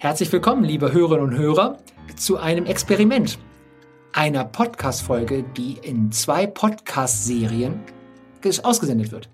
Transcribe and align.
Herzlich 0.00 0.30
willkommen, 0.30 0.62
liebe 0.62 0.92
Hörerinnen 0.92 1.30
und 1.30 1.36
Hörer, 1.36 1.78
zu 2.14 2.36
einem 2.36 2.66
Experiment, 2.66 3.36
einer 4.12 4.44
Podcast-Folge, 4.44 5.44
die 5.56 5.76
in 5.82 6.12
zwei 6.12 6.46
Podcast-Serien 6.46 7.80
ausgesendet 8.62 9.10
wird. 9.10 9.28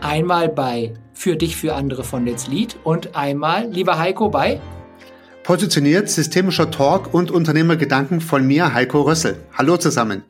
Einmal 0.00 0.48
bei 0.48 0.94
Für 1.12 1.36
dich, 1.36 1.54
für 1.54 1.74
andere 1.74 2.02
von 2.02 2.24
Let's 2.24 2.46
Lead 2.46 2.78
und 2.82 3.14
einmal, 3.14 3.68
lieber 3.68 3.98
Heiko, 3.98 4.30
bei 4.30 4.58
Positioniert 5.42 6.08
systemischer 6.08 6.70
Talk 6.70 7.12
und 7.12 7.30
Unternehmergedanken 7.30 8.22
von 8.22 8.46
mir, 8.46 8.72
Heiko 8.72 9.02
Rössel. 9.02 9.36
Hallo 9.52 9.76
zusammen. 9.76 10.24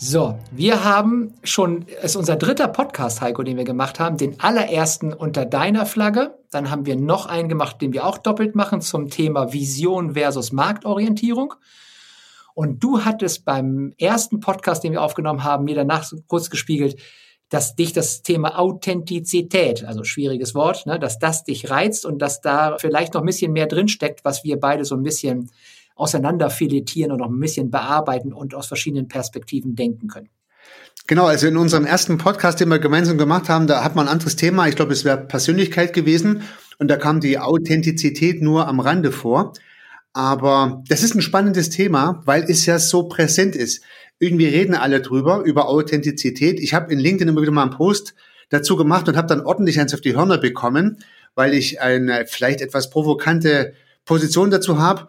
So, 0.00 0.38
wir 0.52 0.84
haben 0.84 1.34
schon, 1.42 1.84
es 1.98 2.12
ist 2.12 2.16
unser 2.16 2.36
dritter 2.36 2.68
Podcast, 2.68 3.20
Heiko, 3.20 3.42
den 3.42 3.56
wir 3.56 3.64
gemacht 3.64 3.98
haben, 3.98 4.16
den 4.16 4.38
allerersten 4.38 5.12
unter 5.12 5.44
deiner 5.44 5.86
Flagge. 5.86 6.38
Dann 6.52 6.70
haben 6.70 6.86
wir 6.86 6.94
noch 6.94 7.26
einen 7.26 7.48
gemacht, 7.48 7.82
den 7.82 7.92
wir 7.92 8.06
auch 8.06 8.16
doppelt 8.16 8.54
machen 8.54 8.80
zum 8.80 9.10
Thema 9.10 9.52
Vision 9.52 10.14
versus 10.14 10.52
Marktorientierung. 10.52 11.54
Und 12.54 12.84
du 12.84 13.04
hattest 13.04 13.44
beim 13.44 13.92
ersten 13.98 14.38
Podcast, 14.38 14.84
den 14.84 14.92
wir 14.92 15.02
aufgenommen 15.02 15.42
haben, 15.42 15.64
mir 15.64 15.74
danach 15.74 16.08
kurz 16.28 16.48
gespiegelt, 16.48 17.00
dass 17.48 17.74
dich 17.74 17.92
das 17.92 18.22
Thema 18.22 18.56
Authentizität, 18.56 19.84
also 19.84 20.04
schwieriges 20.04 20.54
Wort, 20.54 20.86
ne, 20.86 21.00
dass 21.00 21.18
das 21.18 21.42
dich 21.42 21.70
reizt 21.70 22.06
und 22.06 22.22
dass 22.22 22.40
da 22.40 22.76
vielleicht 22.78 23.14
noch 23.14 23.22
ein 23.22 23.26
bisschen 23.26 23.52
mehr 23.52 23.66
drinsteckt, 23.66 24.24
was 24.24 24.44
wir 24.44 24.60
beide 24.60 24.84
so 24.84 24.94
ein 24.94 25.02
bisschen 25.02 25.50
auseinanderfiletieren 25.98 27.12
und 27.12 27.18
noch 27.18 27.28
ein 27.28 27.40
bisschen 27.40 27.70
bearbeiten 27.70 28.32
und 28.32 28.54
aus 28.54 28.68
verschiedenen 28.68 29.08
Perspektiven 29.08 29.74
denken 29.74 30.08
können. 30.08 30.30
Genau, 31.06 31.26
also 31.26 31.46
in 31.46 31.56
unserem 31.56 31.86
ersten 31.86 32.18
Podcast, 32.18 32.60
den 32.60 32.68
wir 32.68 32.78
gemeinsam 32.78 33.18
gemacht 33.18 33.48
haben, 33.48 33.66
da 33.66 33.82
hat 33.82 33.96
man 33.96 34.06
ein 34.06 34.12
anderes 34.12 34.36
Thema. 34.36 34.68
Ich 34.68 34.76
glaube, 34.76 34.92
es 34.92 35.04
wäre 35.04 35.18
Persönlichkeit 35.18 35.92
gewesen 35.92 36.42
und 36.78 36.88
da 36.88 36.96
kam 36.96 37.20
die 37.20 37.38
Authentizität 37.38 38.42
nur 38.42 38.68
am 38.68 38.78
Rande 38.80 39.10
vor. 39.10 39.54
Aber 40.12 40.82
das 40.88 41.02
ist 41.02 41.14
ein 41.14 41.22
spannendes 41.22 41.70
Thema, 41.70 42.22
weil 42.24 42.44
es 42.44 42.66
ja 42.66 42.78
so 42.78 43.04
präsent 43.04 43.56
ist. 43.56 43.82
Irgendwie 44.18 44.46
reden 44.46 44.74
alle 44.74 45.00
drüber, 45.00 45.42
über 45.44 45.68
Authentizität. 45.68 46.60
Ich 46.60 46.74
habe 46.74 46.92
in 46.92 46.98
LinkedIn 46.98 47.28
immer 47.28 47.42
wieder 47.42 47.52
mal 47.52 47.62
einen 47.62 47.70
Post 47.70 48.14
dazu 48.50 48.76
gemacht 48.76 49.08
und 49.08 49.16
habe 49.16 49.28
dann 49.28 49.40
ordentlich 49.40 49.80
eins 49.80 49.94
auf 49.94 50.00
die 50.00 50.16
Hörner 50.16 50.38
bekommen, 50.38 50.98
weil 51.34 51.54
ich 51.54 51.80
eine 51.80 52.26
vielleicht 52.26 52.60
etwas 52.60 52.90
provokante 52.90 53.74
Position 54.04 54.50
dazu 54.50 54.78
habe. 54.78 55.08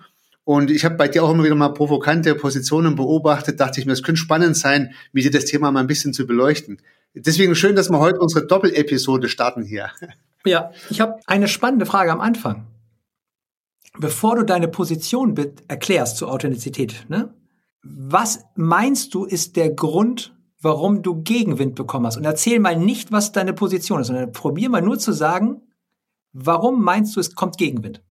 Und 0.49 0.71
ich 0.71 0.83
habe 0.83 0.95
bei 0.95 1.07
dir 1.07 1.23
auch 1.23 1.29
immer 1.29 1.43
wieder 1.43 1.53
mal 1.53 1.69
provokante 1.69 2.33
Positionen 2.33 2.95
beobachtet, 2.95 3.59
dachte 3.59 3.79
ich 3.79 3.85
mir, 3.85 3.91
es 3.91 4.01
könnte 4.01 4.19
spannend 4.19 4.57
sein, 4.57 4.95
mit 5.11 5.23
dir 5.23 5.29
das 5.29 5.45
Thema 5.45 5.71
mal 5.71 5.81
ein 5.81 5.85
bisschen 5.85 6.11
zu 6.11 6.25
beleuchten. 6.25 6.81
Deswegen 7.13 7.53
schön, 7.53 7.75
dass 7.75 7.91
wir 7.91 7.99
heute 7.99 8.19
unsere 8.19 8.47
Doppelepisode 8.47 9.29
starten 9.29 9.61
hier. 9.61 9.91
Ja, 10.45 10.71
ich 10.89 11.01
habe 11.01 11.19
eine 11.27 11.47
spannende 11.47 11.85
Frage 11.85 12.11
am 12.11 12.19
Anfang. 12.19 12.65
Bevor 13.99 14.37
du 14.37 14.43
deine 14.43 14.67
Position 14.67 15.35
erklärst 15.67 16.17
zur 16.17 16.31
Authentizität, 16.31 17.05
ne? 17.09 17.31
was 17.83 18.45
meinst 18.55 19.13
du 19.13 19.25
ist 19.25 19.55
der 19.55 19.69
Grund, 19.69 20.33
warum 20.61 21.03
du 21.03 21.21
Gegenwind 21.21 21.75
bekommen 21.75 22.07
hast? 22.07 22.17
Und 22.17 22.25
erzähl 22.25 22.59
mal 22.59 22.75
nicht, 22.75 23.11
was 23.11 23.33
deine 23.33 23.53
Position 23.53 24.01
ist, 24.01 24.07
sondern 24.07 24.31
probier 24.31 24.71
mal 24.71 24.81
nur 24.81 24.97
zu 24.97 25.11
sagen, 25.11 25.61
warum 26.33 26.83
meinst 26.83 27.15
du, 27.15 27.19
es 27.19 27.35
kommt 27.35 27.59
Gegenwind? 27.59 28.01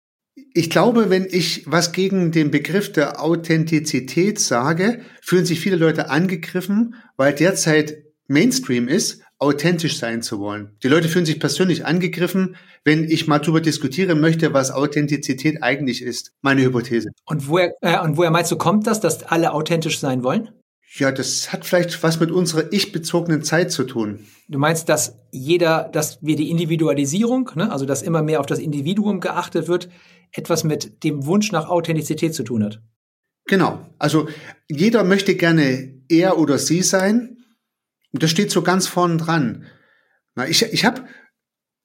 Ich 0.53 0.69
glaube, 0.69 1.09
wenn 1.09 1.27
ich 1.29 1.63
was 1.67 1.91
gegen 1.91 2.31
den 2.31 2.51
Begriff 2.51 2.91
der 2.91 3.21
Authentizität 3.21 4.39
sage, 4.39 5.01
fühlen 5.21 5.45
sich 5.45 5.59
viele 5.59 5.75
Leute 5.75 6.09
angegriffen, 6.09 6.95
weil 7.17 7.33
derzeit 7.33 8.03
Mainstream 8.27 8.87
ist, 8.87 9.21
authentisch 9.39 9.97
sein 9.97 10.21
zu 10.21 10.39
wollen. 10.39 10.75
Die 10.83 10.89
Leute 10.89 11.07
fühlen 11.07 11.25
sich 11.25 11.39
persönlich 11.39 11.85
angegriffen, 11.85 12.57
wenn 12.83 13.05
ich 13.05 13.27
mal 13.27 13.39
darüber 13.39 13.61
diskutieren 13.61 14.19
möchte, 14.19 14.53
was 14.53 14.71
Authentizität 14.71 15.63
eigentlich 15.63 16.01
ist. 16.01 16.33
Meine 16.41 16.61
Hypothese. 16.61 17.09
Und 17.25 17.47
woher, 17.47 17.73
äh, 17.81 17.99
und 18.01 18.17
woher 18.17 18.31
meinst 18.31 18.51
du, 18.51 18.57
kommt 18.57 18.85
das, 18.85 18.99
dass 18.99 19.23
alle 19.23 19.53
authentisch 19.53 19.99
sein 19.99 20.23
wollen? 20.23 20.49
Ja, 20.95 21.11
das 21.11 21.53
hat 21.53 21.65
vielleicht 21.65 22.01
was 22.01 22.19
mit 22.19 22.31
unserer 22.31 22.73
ich-bezogenen 22.73 23.43
Zeit 23.43 23.71
zu 23.71 23.83
tun. 23.83 24.25
Du 24.47 24.57
meinst, 24.57 24.89
dass 24.89 25.19
jeder, 25.31 25.87
dass 25.93 26.17
wir 26.21 26.35
die 26.35 26.49
Individualisierung, 26.49 27.51
ne, 27.55 27.71
also 27.71 27.85
dass 27.85 28.01
immer 28.01 28.23
mehr 28.23 28.39
auf 28.39 28.47
das 28.47 28.57
Individuum 28.57 29.19
geachtet 29.19 29.67
wird, 29.67 29.89
etwas 30.31 30.63
mit 30.63 31.03
dem 31.03 31.25
Wunsch 31.25 31.51
nach 31.51 31.69
Authentizität 31.69 32.33
zu 32.33 32.43
tun 32.43 32.63
hat. 32.63 32.81
Genau. 33.45 33.85
Also 33.97 34.27
jeder 34.69 35.03
möchte 35.03 35.35
gerne 35.35 35.93
er 36.07 36.37
oder 36.37 36.57
sie 36.57 36.81
sein. 36.81 37.37
Und 38.11 38.23
das 38.23 38.31
steht 38.31 38.51
so 38.51 38.61
ganz 38.61 38.87
vorn 38.87 39.17
dran. 39.17 39.65
Ich 40.47 40.63
ich 40.63 40.85
habe 40.85 41.03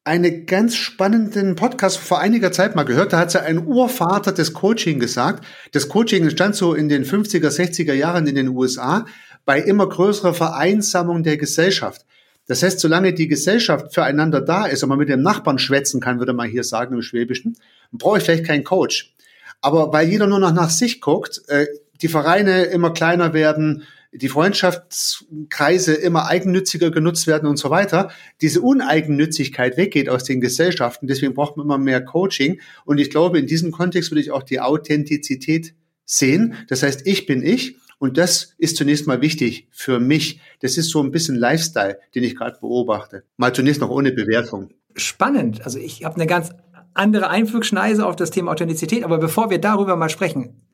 einen 0.04 0.44
ganz 0.44 0.76
spannenden 0.76 1.56
Podcast 1.56 1.96
vor 1.96 2.20
einiger 2.20 2.52
Zeit 2.52 2.76
mal 2.76 2.84
gehört. 2.84 3.14
Da 3.14 3.18
hat 3.18 3.32
ja 3.32 3.40
ein 3.40 3.66
Urvater 3.66 4.32
des 4.32 4.52
Coaching 4.52 5.00
gesagt. 5.00 5.44
Das 5.72 5.88
Coaching 5.88 6.22
entstand 6.24 6.54
so 6.54 6.74
in 6.74 6.90
den 6.90 7.04
50er, 7.04 7.48
60er 7.48 7.94
Jahren 7.94 8.26
in 8.26 8.34
den 8.34 8.48
USA 8.48 9.06
bei 9.46 9.60
immer 9.60 9.88
größerer 9.88 10.34
Vereinsamung 10.34 11.22
der 11.22 11.38
Gesellschaft. 11.38 12.04
Das 12.46 12.62
heißt, 12.62 12.80
solange 12.80 13.14
die 13.14 13.28
Gesellschaft 13.28 13.94
füreinander 13.94 14.42
da 14.42 14.66
ist 14.66 14.82
und 14.82 14.90
man 14.90 14.98
mit 14.98 15.08
dem 15.08 15.22
Nachbarn 15.22 15.58
schwätzen 15.58 16.00
kann, 16.00 16.18
würde 16.18 16.34
man 16.34 16.50
hier 16.50 16.64
sagen 16.64 16.94
im 16.94 17.00
Schwäbischen, 17.00 17.56
brauche 17.98 18.18
ich 18.18 18.24
vielleicht 18.24 18.46
keinen 18.46 18.64
Coach. 18.64 19.14
Aber 19.60 19.92
weil 19.92 20.08
jeder 20.08 20.26
nur 20.26 20.38
noch 20.38 20.52
nach 20.52 20.70
sich 20.70 21.00
guckt, 21.00 21.42
äh, 21.48 21.66
die 22.02 22.08
Vereine 22.08 22.64
immer 22.64 22.92
kleiner 22.92 23.32
werden, 23.32 23.84
die 24.12 24.28
Freundschaftskreise 24.28 25.94
immer 25.94 26.26
eigennütziger 26.26 26.90
genutzt 26.90 27.26
werden 27.26 27.48
und 27.48 27.56
so 27.56 27.70
weiter, 27.70 28.10
diese 28.40 28.60
Uneigennützigkeit 28.60 29.76
weggeht 29.76 30.08
aus 30.08 30.22
den 30.24 30.40
Gesellschaften. 30.40 31.08
Deswegen 31.08 31.34
braucht 31.34 31.56
man 31.56 31.66
immer 31.66 31.78
mehr 31.78 32.04
Coaching. 32.04 32.60
Und 32.84 32.98
ich 32.98 33.10
glaube, 33.10 33.38
in 33.38 33.46
diesem 33.46 33.72
Kontext 33.72 34.10
würde 34.10 34.20
ich 34.20 34.30
auch 34.30 34.44
die 34.44 34.60
Authentizität 34.60 35.74
sehen. 36.04 36.54
Das 36.68 36.82
heißt, 36.82 37.06
ich 37.06 37.26
bin 37.26 37.42
ich. 37.42 37.76
Und 37.98 38.18
das 38.18 38.54
ist 38.58 38.76
zunächst 38.76 39.06
mal 39.06 39.20
wichtig 39.20 39.68
für 39.70 39.98
mich. 39.98 40.40
Das 40.60 40.76
ist 40.76 40.90
so 40.90 41.02
ein 41.02 41.10
bisschen 41.10 41.36
Lifestyle, 41.36 41.98
den 42.14 42.22
ich 42.22 42.36
gerade 42.36 42.58
beobachte. 42.60 43.24
Mal 43.36 43.54
zunächst 43.54 43.80
noch 43.80 43.90
ohne 43.90 44.12
Bewertung. 44.12 44.70
Spannend. 44.94 45.64
Also 45.64 45.78
ich 45.78 46.04
habe 46.04 46.16
eine 46.16 46.26
ganz 46.26 46.50
andere 46.94 47.28
Einflugschneise 47.28 48.06
auf 48.06 48.16
das 48.16 48.30
Thema 48.30 48.52
Authentizität. 48.52 49.04
Aber 49.04 49.18
bevor 49.18 49.50
wir 49.50 49.58
darüber 49.58 49.96
mal 49.96 50.08
sprechen, 50.08 50.68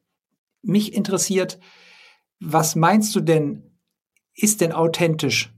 mich 0.62 0.92
interessiert, 0.92 1.58
was 2.38 2.76
meinst 2.76 3.14
du 3.14 3.20
denn, 3.20 3.78
ist 4.34 4.60
denn 4.60 4.72
authentisch? 4.72 5.52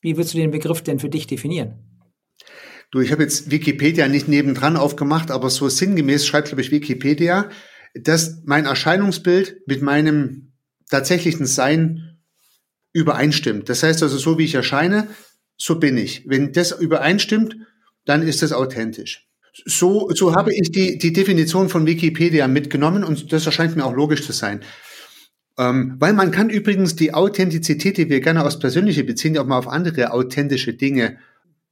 Wie 0.00 0.16
würdest 0.16 0.34
du 0.34 0.38
den 0.38 0.50
Begriff 0.50 0.82
denn 0.82 0.98
für 0.98 1.08
dich 1.08 1.26
definieren? 1.26 1.78
Du, 2.90 3.00
ich 3.00 3.10
habe 3.10 3.22
jetzt 3.22 3.50
Wikipedia 3.50 4.06
nicht 4.06 4.28
nebendran 4.28 4.76
aufgemacht, 4.76 5.30
aber 5.30 5.50
so 5.50 5.68
sinngemäß 5.68 6.26
schreibt, 6.26 6.48
glaube 6.48 6.62
ich, 6.62 6.70
Wikipedia, 6.70 7.50
dass 7.94 8.42
mein 8.44 8.66
Erscheinungsbild 8.66 9.66
mit 9.66 9.82
meinem 9.82 10.52
tatsächlichen 10.90 11.46
Sein 11.46 12.20
übereinstimmt. 12.92 13.68
Das 13.68 13.82
heißt 13.82 14.02
also, 14.02 14.18
so 14.18 14.38
wie 14.38 14.44
ich 14.44 14.54
erscheine, 14.54 15.08
so 15.56 15.78
bin 15.78 15.96
ich. 15.96 16.28
Wenn 16.28 16.52
das 16.52 16.72
übereinstimmt, 16.72 17.56
dann 18.04 18.22
ist 18.22 18.42
das 18.42 18.52
authentisch. 18.52 19.28
So, 19.64 20.10
so 20.12 20.34
habe 20.34 20.52
ich 20.52 20.72
die, 20.72 20.98
die 20.98 21.12
Definition 21.12 21.68
von 21.68 21.86
Wikipedia 21.86 22.48
mitgenommen 22.48 23.04
und 23.04 23.32
das 23.32 23.46
erscheint 23.46 23.76
mir 23.76 23.84
auch 23.84 23.94
logisch 23.94 24.24
zu 24.24 24.32
sein. 24.32 24.60
Ähm, 25.56 25.94
weil 26.00 26.12
man 26.12 26.32
kann 26.32 26.50
übrigens 26.50 26.96
die 26.96 27.14
Authentizität, 27.14 27.96
die 27.96 28.08
wir 28.08 28.20
gerne 28.20 28.44
aus 28.44 28.58
persönliche 28.58 29.04
beziehen, 29.04 29.38
auch 29.38 29.46
mal 29.46 29.58
auf 29.58 29.68
andere 29.68 30.12
authentische 30.12 30.74
Dinge 30.74 31.18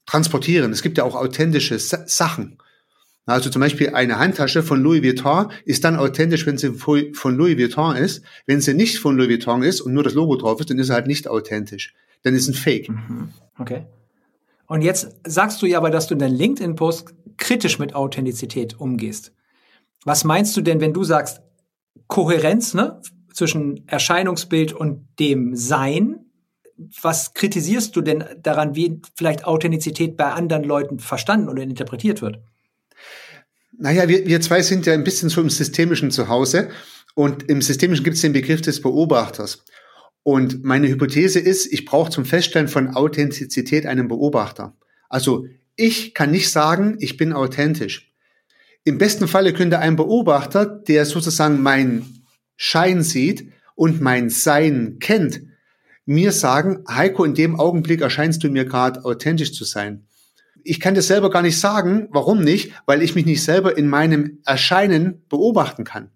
transportieren. 0.06 0.70
Es 0.72 0.82
gibt 0.82 0.98
ja 0.98 1.04
auch 1.04 1.16
authentische 1.16 1.78
Sa 1.78 2.04
Sachen. 2.06 2.58
Also 3.24 3.50
zum 3.50 3.60
Beispiel 3.60 3.90
eine 3.90 4.18
Handtasche 4.18 4.62
von 4.62 4.82
Louis 4.82 5.02
Vuitton 5.02 5.52
ist 5.64 5.84
dann 5.84 5.96
authentisch, 5.96 6.44
wenn 6.46 6.58
sie 6.58 6.72
von 6.74 7.36
Louis 7.36 7.56
Vuitton 7.56 7.96
ist. 7.96 8.22
Wenn 8.46 8.60
sie 8.60 8.74
nicht 8.74 8.98
von 8.98 9.16
Louis 9.16 9.28
Vuitton 9.28 9.62
ist 9.62 9.80
und 9.80 9.94
nur 9.94 10.02
das 10.02 10.14
Logo 10.14 10.36
drauf 10.36 10.60
ist, 10.60 10.70
dann 10.70 10.78
ist 10.78 10.88
sie 10.88 10.92
halt 10.92 11.06
nicht 11.06 11.28
authentisch. 11.28 11.94
Dann 12.24 12.34
ist 12.34 12.48
ein 12.48 12.54
Fake. 12.54 12.88
Mhm. 12.88 13.30
Okay. 13.58 13.86
Und 14.72 14.80
jetzt 14.80 15.16
sagst 15.26 15.60
du 15.60 15.66
ja 15.66 15.76
aber, 15.76 15.90
dass 15.90 16.06
du 16.06 16.14
in 16.14 16.20
deinem 16.20 16.34
LinkedIn-Post 16.34 17.12
kritisch 17.36 17.78
mit 17.78 17.94
Authentizität 17.94 18.80
umgehst. 18.80 19.32
Was 20.06 20.24
meinst 20.24 20.56
du 20.56 20.62
denn, 20.62 20.80
wenn 20.80 20.94
du 20.94 21.04
sagst 21.04 21.42
Kohärenz, 22.06 22.72
ne? 22.72 22.98
zwischen 23.34 23.86
Erscheinungsbild 23.86 24.72
und 24.72 25.06
dem 25.18 25.54
Sein. 25.54 26.20
Was 27.02 27.34
kritisierst 27.34 27.94
du 27.94 28.00
denn 28.00 28.24
daran, 28.42 28.74
wie 28.74 29.02
vielleicht 29.14 29.44
Authentizität 29.44 30.16
bei 30.16 30.32
anderen 30.32 30.64
Leuten 30.64 31.00
verstanden 31.00 31.50
oder 31.50 31.62
interpretiert 31.62 32.22
wird? 32.22 32.38
Naja, 33.76 34.08
wir, 34.08 34.26
wir 34.26 34.40
zwei 34.40 34.62
sind 34.62 34.86
ja 34.86 34.94
ein 34.94 35.04
bisschen 35.04 35.28
so 35.28 35.42
im 35.42 35.50
Systemischen 35.50 36.10
zu 36.10 36.28
Hause. 36.28 36.70
Und 37.14 37.50
im 37.50 37.60
Systemischen 37.60 38.04
gibt 38.04 38.16
es 38.16 38.22
den 38.22 38.32
Begriff 38.32 38.62
des 38.62 38.80
Beobachters. 38.80 39.66
Und 40.22 40.62
meine 40.62 40.88
Hypothese 40.88 41.40
ist, 41.40 41.72
ich 41.72 41.84
brauche 41.84 42.10
zum 42.10 42.24
Feststellen 42.24 42.68
von 42.68 42.94
Authentizität 42.94 43.86
einen 43.86 44.08
Beobachter. 44.08 44.76
Also 45.08 45.46
ich 45.74 46.14
kann 46.14 46.30
nicht 46.30 46.50
sagen, 46.50 46.96
ich 47.00 47.16
bin 47.16 47.32
authentisch. 47.32 48.12
Im 48.84 48.98
besten 48.98 49.28
Falle 49.28 49.52
könnte 49.52 49.78
ein 49.78 49.96
Beobachter, 49.96 50.66
der 50.66 51.06
sozusagen 51.06 51.62
mein 51.62 52.04
Schein 52.56 53.02
sieht 53.02 53.52
und 53.74 54.00
mein 54.00 54.30
Sein 54.30 54.98
kennt, 55.00 55.42
mir 56.04 56.32
sagen, 56.32 56.84
Heiko, 56.88 57.24
in 57.24 57.34
dem 57.34 57.58
Augenblick 57.58 58.00
erscheinst 58.00 58.42
du 58.42 58.50
mir 58.50 58.64
gerade 58.64 59.04
authentisch 59.04 59.52
zu 59.52 59.64
sein. 59.64 60.06
ich 60.64 60.80
kann 60.80 60.94
das 60.94 61.08
selber 61.08 61.30
gar 61.30 61.42
nicht 61.42 61.58
sagen. 61.58 62.08
Warum 62.10 62.42
nicht? 62.42 62.72
Weil 62.86 63.02
ich 63.02 63.14
mich 63.14 63.26
nicht 63.26 63.42
selber 63.42 63.76
in 63.76 63.88
meinem 63.88 64.38
Erscheinen 64.44 65.24
beobachten 65.28 65.84
kann. 65.84 66.10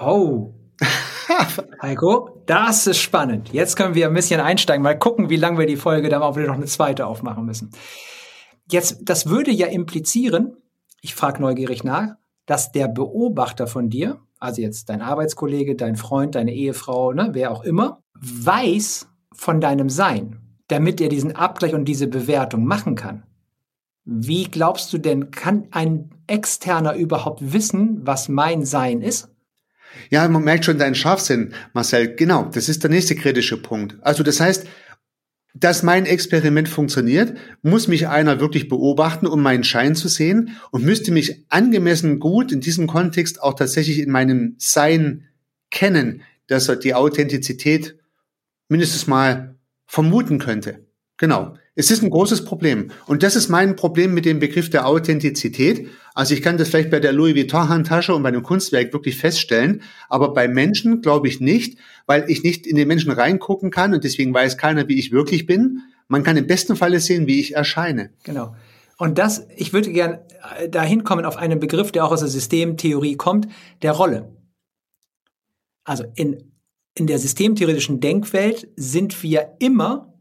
Oh. 0.00 0.54
Heiko, 1.82 2.33
das 2.46 2.86
ist 2.86 2.98
spannend. 2.98 3.52
Jetzt 3.52 3.76
können 3.76 3.94
wir 3.94 4.06
ein 4.06 4.14
bisschen 4.14 4.40
einsteigen, 4.40 4.82
mal 4.82 4.98
gucken, 4.98 5.30
wie 5.30 5.36
lange 5.36 5.58
wir 5.58 5.66
die 5.66 5.76
Folge 5.76 6.08
dann 6.08 6.22
auch 6.22 6.36
wieder 6.36 6.48
noch 6.48 6.54
eine 6.54 6.66
zweite 6.66 7.06
aufmachen 7.06 7.44
müssen. 7.44 7.70
Jetzt, 8.70 9.00
das 9.02 9.28
würde 9.28 9.50
ja 9.50 9.66
implizieren, 9.66 10.56
ich 11.00 11.14
frage 11.14 11.42
neugierig 11.42 11.84
nach, 11.84 12.16
dass 12.46 12.72
der 12.72 12.88
Beobachter 12.88 13.66
von 13.66 13.90
dir, 13.90 14.20
also 14.38 14.62
jetzt 14.62 14.88
dein 14.88 15.02
Arbeitskollege, 15.02 15.76
dein 15.76 15.96
Freund, 15.96 16.34
deine 16.34 16.52
Ehefrau, 16.52 17.12
ne, 17.12 17.30
wer 17.32 17.50
auch 17.50 17.62
immer, 17.62 18.02
weiß 18.14 19.08
von 19.32 19.60
deinem 19.60 19.88
Sein, 19.88 20.40
damit 20.68 21.00
er 21.00 21.08
diesen 21.08 21.36
Abgleich 21.36 21.74
und 21.74 21.86
diese 21.86 22.06
Bewertung 22.06 22.64
machen 22.64 22.94
kann. 22.94 23.24
Wie 24.04 24.44
glaubst 24.44 24.92
du 24.92 24.98
denn, 24.98 25.30
kann 25.30 25.68
ein 25.70 26.10
Externer 26.26 26.94
überhaupt 26.94 27.52
wissen, 27.52 28.06
was 28.06 28.28
mein 28.28 28.64
Sein 28.64 29.00
ist? 29.00 29.33
Ja, 30.10 30.26
man 30.28 30.44
merkt 30.44 30.64
schon 30.64 30.78
deinen 30.78 30.94
Scharfsinn, 30.94 31.54
Marcel. 31.72 32.14
Genau, 32.14 32.44
das 32.44 32.68
ist 32.68 32.82
der 32.82 32.90
nächste 32.90 33.14
kritische 33.14 33.60
Punkt. 33.60 33.96
Also 34.02 34.22
das 34.22 34.40
heißt, 34.40 34.66
dass 35.54 35.84
mein 35.84 36.04
Experiment 36.04 36.68
funktioniert, 36.68 37.36
muss 37.62 37.86
mich 37.86 38.08
einer 38.08 38.40
wirklich 38.40 38.68
beobachten, 38.68 39.26
um 39.26 39.40
meinen 39.40 39.62
Schein 39.62 39.94
zu 39.94 40.08
sehen 40.08 40.56
und 40.72 40.84
müsste 40.84 41.12
mich 41.12 41.44
angemessen 41.48 42.18
gut 42.18 42.50
in 42.50 42.60
diesem 42.60 42.88
Kontext 42.88 43.40
auch 43.40 43.54
tatsächlich 43.54 44.00
in 44.00 44.10
meinem 44.10 44.56
Sein 44.58 45.28
kennen, 45.70 46.22
dass 46.48 46.68
er 46.68 46.76
die 46.76 46.94
Authentizität 46.94 47.96
mindestens 48.68 49.06
mal 49.06 49.56
vermuten 49.86 50.38
könnte. 50.40 50.86
Genau. 51.18 51.56
Es 51.76 51.90
ist 51.90 52.04
ein 52.04 52.10
großes 52.10 52.44
Problem. 52.44 52.92
Und 53.06 53.24
das 53.24 53.34
ist 53.34 53.48
mein 53.48 53.74
Problem 53.74 54.14
mit 54.14 54.24
dem 54.24 54.38
Begriff 54.38 54.70
der 54.70 54.86
Authentizität. 54.86 55.88
Also 56.14 56.32
ich 56.32 56.42
kann 56.42 56.56
das 56.56 56.68
vielleicht 56.68 56.90
bei 56.90 57.00
der 57.00 57.12
Louis 57.12 57.34
Vuitton 57.34 57.68
Handtasche 57.68 58.14
und 58.14 58.22
bei 58.22 58.28
einem 58.28 58.44
Kunstwerk 58.44 58.92
wirklich 58.92 59.16
feststellen. 59.16 59.82
Aber 60.08 60.32
bei 60.32 60.46
Menschen 60.46 61.00
glaube 61.00 61.26
ich 61.26 61.40
nicht, 61.40 61.78
weil 62.06 62.30
ich 62.30 62.44
nicht 62.44 62.66
in 62.66 62.76
den 62.76 62.86
Menschen 62.86 63.10
reingucken 63.10 63.72
kann 63.72 63.92
und 63.92 64.04
deswegen 64.04 64.32
weiß 64.32 64.56
keiner, 64.56 64.86
wie 64.86 64.98
ich 64.98 65.10
wirklich 65.10 65.46
bin. 65.46 65.80
Man 66.06 66.22
kann 66.22 66.36
im 66.36 66.46
besten 66.46 66.76
Falle 66.76 67.00
sehen, 67.00 67.26
wie 67.26 67.40
ich 67.40 67.56
erscheine. 67.56 68.10
Genau. 68.22 68.54
Und 68.96 69.18
das, 69.18 69.48
ich 69.56 69.72
würde 69.72 69.90
gern 69.90 70.20
äh, 70.58 70.68
dahin 70.68 71.02
kommen 71.02 71.24
auf 71.24 71.36
einen 71.36 71.58
Begriff, 71.58 71.90
der 71.90 72.04
auch 72.04 72.12
aus 72.12 72.20
der 72.20 72.28
Systemtheorie 72.28 73.16
kommt, 73.16 73.48
der 73.82 73.92
Rolle. 73.92 74.32
Also 75.82 76.04
in, 76.14 76.52
in 76.94 77.08
der 77.08 77.18
systemtheoretischen 77.18 77.98
Denkwelt 77.98 78.68
sind 78.76 79.20
wir 79.24 79.56
immer 79.58 80.13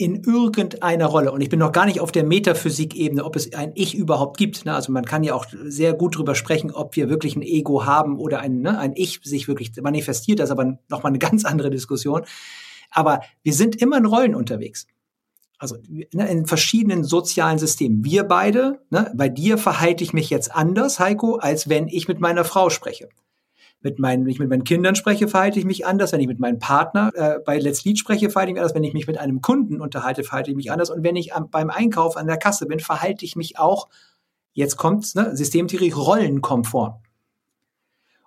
in 0.00 0.22
irgendeiner 0.22 1.06
Rolle. 1.06 1.32
Und 1.32 1.40
ich 1.40 1.48
bin 1.48 1.58
noch 1.58 1.72
gar 1.72 1.84
nicht 1.84 2.00
auf 2.00 2.12
der 2.12 2.22
Metaphysik-Ebene, 2.22 3.24
ob 3.24 3.34
es 3.34 3.52
ein 3.52 3.72
Ich 3.74 3.96
überhaupt 3.96 4.36
gibt. 4.36 4.64
Ne? 4.64 4.72
Also 4.72 4.92
man 4.92 5.04
kann 5.04 5.24
ja 5.24 5.34
auch 5.34 5.44
sehr 5.64 5.92
gut 5.92 6.16
drüber 6.16 6.36
sprechen, 6.36 6.70
ob 6.70 6.94
wir 6.94 7.08
wirklich 7.10 7.34
ein 7.34 7.42
Ego 7.42 7.84
haben 7.84 8.16
oder 8.16 8.38
ein, 8.38 8.60
ne, 8.60 8.78
ein 8.78 8.92
Ich 8.94 9.20
sich 9.24 9.48
wirklich 9.48 9.72
manifestiert. 9.82 10.38
Das 10.38 10.48
ist 10.48 10.52
aber 10.52 10.78
nochmal 10.88 11.10
eine 11.10 11.18
ganz 11.18 11.44
andere 11.44 11.70
Diskussion. 11.70 12.22
Aber 12.92 13.20
wir 13.42 13.52
sind 13.52 13.74
immer 13.82 13.98
in 13.98 14.06
Rollen 14.06 14.36
unterwegs. 14.36 14.86
Also 15.58 15.76
ne, 15.88 16.30
in 16.30 16.46
verschiedenen 16.46 17.02
sozialen 17.02 17.58
Systemen. 17.58 18.04
Wir 18.04 18.22
beide, 18.22 18.80
ne, 18.90 19.12
bei 19.16 19.28
dir 19.28 19.58
verhalte 19.58 20.04
ich 20.04 20.12
mich 20.12 20.30
jetzt 20.30 20.54
anders, 20.54 21.00
Heiko, 21.00 21.36
als 21.36 21.68
wenn 21.68 21.88
ich 21.88 22.06
mit 22.06 22.20
meiner 22.20 22.44
Frau 22.44 22.70
spreche 22.70 23.08
mit 23.80 23.98
meinen, 23.98 24.24
wenn 24.24 24.32
ich 24.32 24.38
mit 24.38 24.48
meinen 24.48 24.64
Kindern 24.64 24.96
spreche, 24.96 25.28
verhalte 25.28 25.58
ich 25.58 25.64
mich 25.64 25.86
anders. 25.86 26.12
Wenn 26.12 26.20
ich 26.20 26.26
mit 26.26 26.40
meinem 26.40 26.58
Partner 26.58 27.12
äh, 27.14 27.38
bei 27.44 27.58
Let's 27.58 27.84
Lead 27.84 27.98
spreche, 27.98 28.28
verhalte 28.30 28.50
ich 28.50 28.54
mich 28.54 28.60
anders. 28.60 28.74
Wenn 28.74 28.84
ich 28.84 28.94
mich 28.94 29.06
mit 29.06 29.18
einem 29.18 29.40
Kunden 29.40 29.80
unterhalte, 29.80 30.24
verhalte 30.24 30.50
ich 30.50 30.56
mich 30.56 30.72
anders. 30.72 30.90
Und 30.90 31.04
wenn 31.04 31.16
ich 31.16 31.34
am, 31.34 31.48
beim 31.48 31.70
Einkauf 31.70 32.16
an 32.16 32.26
der 32.26 32.38
Kasse 32.38 32.66
bin, 32.66 32.80
verhalte 32.80 33.24
ich 33.24 33.36
mich 33.36 33.58
auch, 33.58 33.88
jetzt 34.52 34.76
kommt's, 34.76 35.14
ne, 35.14 35.36
Systemtheorie, 35.36 35.92
Rollenkomfort. 35.92 37.00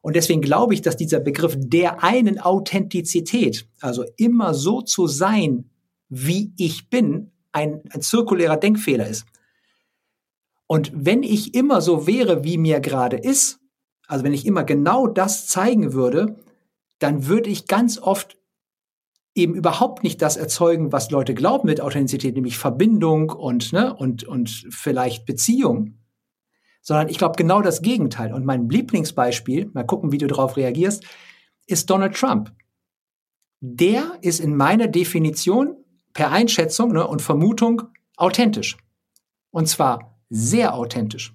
Und 0.02 0.16
deswegen 0.16 0.42
glaube 0.42 0.74
ich, 0.74 0.82
dass 0.82 0.98
dieser 0.98 1.20
Begriff 1.20 1.56
der 1.58 2.04
einen 2.04 2.40
Authentizität, 2.40 3.68
also 3.82 4.04
immer 4.18 4.54
so 4.54 4.82
zu 4.82 5.08
sein, 5.08 5.70
wie 6.10 6.54
ich 6.58 6.90
bin, 6.90 7.32
ein, 7.52 7.82
ein 7.90 8.02
zirkulärer 8.02 8.58
Denkfehler 8.58 9.08
ist. 9.08 9.26
Und 10.66 10.92
wenn 10.96 11.22
ich 11.22 11.54
immer 11.54 11.82
so 11.82 12.08
wäre, 12.08 12.44
wie 12.46 12.58
mir 12.58 12.80
gerade 12.80 13.18
ist, 13.18 13.61
also 14.12 14.26
wenn 14.26 14.34
ich 14.34 14.46
immer 14.46 14.66
genau 14.66 15.08
das 15.08 15.48
zeigen 15.48 15.94
würde, 15.94 16.36
dann 17.00 17.28
würde 17.28 17.50
ich 17.50 17.66
ganz 17.66 17.98
oft 17.98 18.38
eben 19.36 19.56
überhaupt 19.56 20.04
nicht 20.04 20.22
das 20.22 20.36
erzeugen, 20.36 20.92
was 20.92 21.12
Leute 21.12 21.34
glauben 21.34 21.66
mit 21.68 21.80
Authentizität, 21.80 22.36
nämlich 22.36 22.58
Verbindung 22.58 23.30
und, 23.30 23.72
ne, 23.72 23.96
und, 23.96 24.26
und 24.26 24.68
vielleicht 24.70 25.26
Beziehung, 25.26 25.98
sondern 26.82 27.08
ich 27.08 27.20
glaube 27.20 27.38
genau 27.38 27.62
das 27.62 27.82
Gegenteil. 27.82 28.34
Und 28.34 28.46
mein 28.46 28.68
Lieblingsbeispiel, 28.70 29.72
mal 29.72 29.86
gucken, 29.86 30.12
wie 30.12 30.18
du 30.18 30.28
darauf 30.28 30.58
reagierst, 30.58 31.06
ist 31.66 31.90
Donald 31.90 32.14
Trump. 32.14 32.54
Der 33.62 34.18
ist 34.20 34.42
in 34.42 34.58
meiner 34.58 34.90
Definition 34.90 35.78
per 36.12 36.32
Einschätzung 36.32 36.92
ne, 36.92 37.08
und 37.08 37.22
Vermutung 37.22 37.84
authentisch. 38.18 38.76
Und 39.52 39.70
zwar 39.70 40.20
sehr 40.30 40.74
authentisch. 40.74 41.34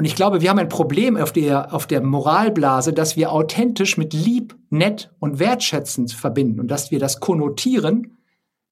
Und 0.00 0.06
ich 0.06 0.14
glaube, 0.14 0.40
wir 0.40 0.48
haben 0.48 0.58
ein 0.58 0.70
Problem 0.70 1.18
auf 1.18 1.30
der, 1.30 1.74
auf 1.74 1.86
der 1.86 2.00
Moralblase, 2.00 2.94
dass 2.94 3.16
wir 3.16 3.32
authentisch 3.32 3.98
mit 3.98 4.14
lieb, 4.14 4.56
nett 4.70 5.10
und 5.18 5.38
wertschätzend 5.38 6.10
verbinden 6.10 6.58
und 6.58 6.68
dass 6.68 6.90
wir 6.90 6.98
das 6.98 7.20
konnotieren 7.20 8.16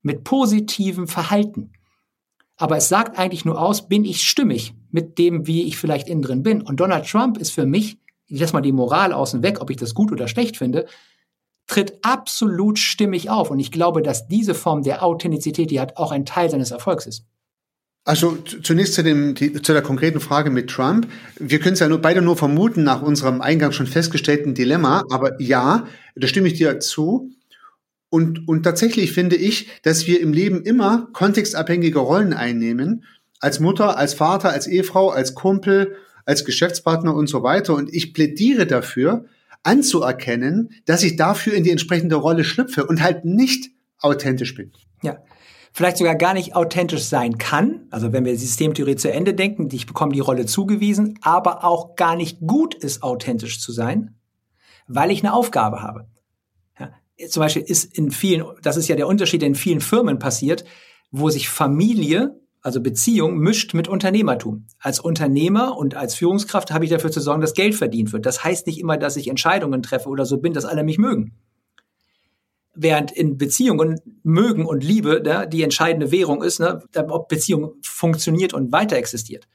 mit 0.01 0.25
positivem 0.25 1.07
Verhalten. 1.07 1.73
Aber 2.57 2.79
es 2.79 2.89
sagt 2.89 3.19
eigentlich 3.19 3.45
nur 3.45 3.61
aus, 3.61 3.91
bin 3.91 4.07
ich 4.07 4.27
stimmig 4.27 4.73
mit 4.91 5.19
dem, 5.19 5.47
wie 5.47 5.65
ich 5.65 5.77
vielleicht 5.77 6.09
innen 6.09 6.23
drin 6.23 6.43
bin. 6.43 6.63
Und 6.63 6.81
Donald 6.81 7.07
Trump 7.07 7.37
ist 7.37 7.51
für 7.51 7.67
mich, 7.67 7.99
ich 8.25 8.41
lasse 8.41 8.55
mal 8.55 8.63
die 8.63 8.73
Moral 8.73 9.13
außen 9.13 9.43
weg, 9.43 9.61
ob 9.61 9.69
ich 9.69 9.77
das 9.77 9.93
gut 9.93 10.11
oder 10.11 10.29
schlecht 10.29 10.57
finde, 10.57 10.87
tritt 11.67 11.99
absolut 12.01 12.79
stimmig 12.79 13.29
auf. 13.29 13.51
Und 13.51 13.61
ich 13.61 13.71
glaube, 13.71 14.01
dass 14.01 14.29
diese 14.29 14.55
Form 14.55 14.83
der 14.83 15.03
Authentizität, 15.03 15.71
die 15.71 15.81
hat 15.81 15.99
auch 15.99 16.11
ein 16.11 16.25
Teil 16.25 16.49
seines 16.49 16.71
Erfolgs 16.71 17.05
ist. 17.05 17.27
Also 18.09 18.39
zunächst 18.63 18.95
zu, 18.95 19.03
dem, 19.03 19.35
die, 19.35 19.53
zu 19.61 19.75
der 19.75 19.83
konkreten 19.83 20.19
Frage 20.19 20.49
mit 20.49 20.71
Trump. 20.71 21.07
Wir 21.39 21.59
können 21.61 21.75
es 21.75 21.81
ja 21.81 21.91
nur, 21.91 21.99
beide 21.99 22.23
nur 22.23 22.39
vermuten 22.39 22.83
nach 22.83 23.03
unserem 23.03 23.43
Eingang 23.43 23.73
schon 23.73 23.87
festgestellten 23.87 24.55
Dilemma. 24.55 25.05
Aber 25.11 25.39
ja, 25.43 25.87
da 26.17 26.27
stimme 26.27 26.49
ich 26.49 26.55
dir 26.55 26.81
zu. 26.81 27.31
Und, 28.09 28.49
und 28.49 28.63
tatsächlich 28.63 29.13
finde 29.13 29.37
ich, 29.37 29.69
dass 29.83 30.07
wir 30.07 30.23
im 30.23 30.33
Leben 30.33 30.63
immer 30.63 31.09
kontextabhängige 31.13 31.99
Rollen 31.99 32.33
einnehmen. 32.33 33.05
Als 33.41 33.61
Mutter, 33.61 33.99
als 33.99 34.15
Vater, 34.15 34.53
als 34.53 34.67
Ehefrau, 34.67 35.11
als 35.11 35.35
Kumpel, 35.35 35.97
als 36.25 36.47
Geschäftspartner 36.47 37.15
und 37.15 37.27
so 37.27 37.43
weiter. 37.43 37.75
Und 37.75 37.93
ich 37.93 38.15
plädiere 38.15 38.67
dafür, 38.67 39.27
anzuerkennen, 39.65 40.71
dass 40.87 41.03
ich 41.03 41.17
dafür 41.17 41.53
in 41.53 41.63
die 41.63 41.73
entsprechende 41.73 42.17
Rolle 42.17 42.45
schlüpfe 42.45 42.87
und 42.87 43.03
halt 43.03 43.27
nicht 43.27 43.69
authentisch 43.99 44.55
bin. 44.55 44.73
Ja, 45.03 45.19
vielleicht 45.79 45.99
sogar 45.99 46.17
gar 46.17 46.35
nicht 46.35 46.57
authentisch 46.57 47.05
sein 47.05 47.39
kann, 47.39 47.87
also 47.91 48.13
wenn 48.13 48.25
wir 48.25 48.37
Systemtheorie 48.37 48.97
zu 48.97 49.13
Ende 49.13 49.33
denken, 49.33 49.69
ich 49.71 49.87
bekomme 49.87 50.13
die 50.13 50.19
Rolle 50.19 50.45
zugewiesen, 50.45 51.21
aber 51.23 51.63
auch 51.63 51.95
gar 51.95 52.17
nicht 52.17 52.41
gut 52.41 52.75
ist, 52.75 53.05
authentisch 53.05 53.61
zu 53.61 53.71
sein, 53.71 54.17
weil 54.89 55.13
ich 55.13 55.23
eine 55.23 55.33
Aufgabe 55.33 55.81
habe. 55.81 56.09
Ja, 56.81 56.91
zum 57.29 57.43
Beispiel 57.43 57.63
ist 57.63 57.97
in 57.97 58.11
vielen, 58.11 58.45
das 58.61 58.77
ist 58.77 58.89
ja 58.89 58.97
der 58.97 59.07
Unterschied, 59.07 59.41
der 59.41 59.51
in 59.51 59.55
vielen 59.55 59.81
Firmen 59.81 60.19
passiert, 60.19 60.65
wo 61.13 61.31
sich 61.31 61.49
Familie, 61.49 62.41
also 62.61 62.81
Beziehung, 62.81 63.39
mischt 63.39 63.73
mit 63.73 63.87
Unternehmertum. 63.87 64.67
Als 64.81 64.99
Unternehmer 64.99 65.77
und 65.77 65.95
als 65.95 66.17
Führungskraft 66.17 66.73
habe 66.73 66.87
ich 66.87 66.91
dafür 66.91 67.13
zu 67.13 67.21
sorgen, 67.21 67.41
dass 67.41 67.55
Geld 67.55 67.77
verdient 67.77 68.13
wird. 68.13 68.27
Das 68.27 68.43
heißt 68.43 68.67
nicht 68.67 68.81
immer, 68.81 68.97
dass 68.97 69.17
ich 69.17 69.29
Entscheidungen 69.29 69.81
treffe 69.85 70.09
oder 70.09 70.27
so 70.27 70.39
bin, 70.39 70.55
dass 70.55 70.65
alle 70.65 70.83
mich 70.83 70.99
mögen. 70.99 71.37
Während 72.81 73.11
in 73.11 73.37
Beziehungen 73.37 74.01
mögen 74.23 74.65
und 74.65 74.85
Liebe 74.85 75.21
ne, 75.21 75.49
die 75.49 75.65
entscheidende 75.65 76.13
Währung 76.13 76.45
ist, 76.45 76.61
ne, 76.61 76.81
ob 77.09 77.29
Beziehung 77.29 77.75
funktioniert 77.83 78.55
und 78.55 78.71
weiter 78.71 78.97
existiert. 78.97 79.49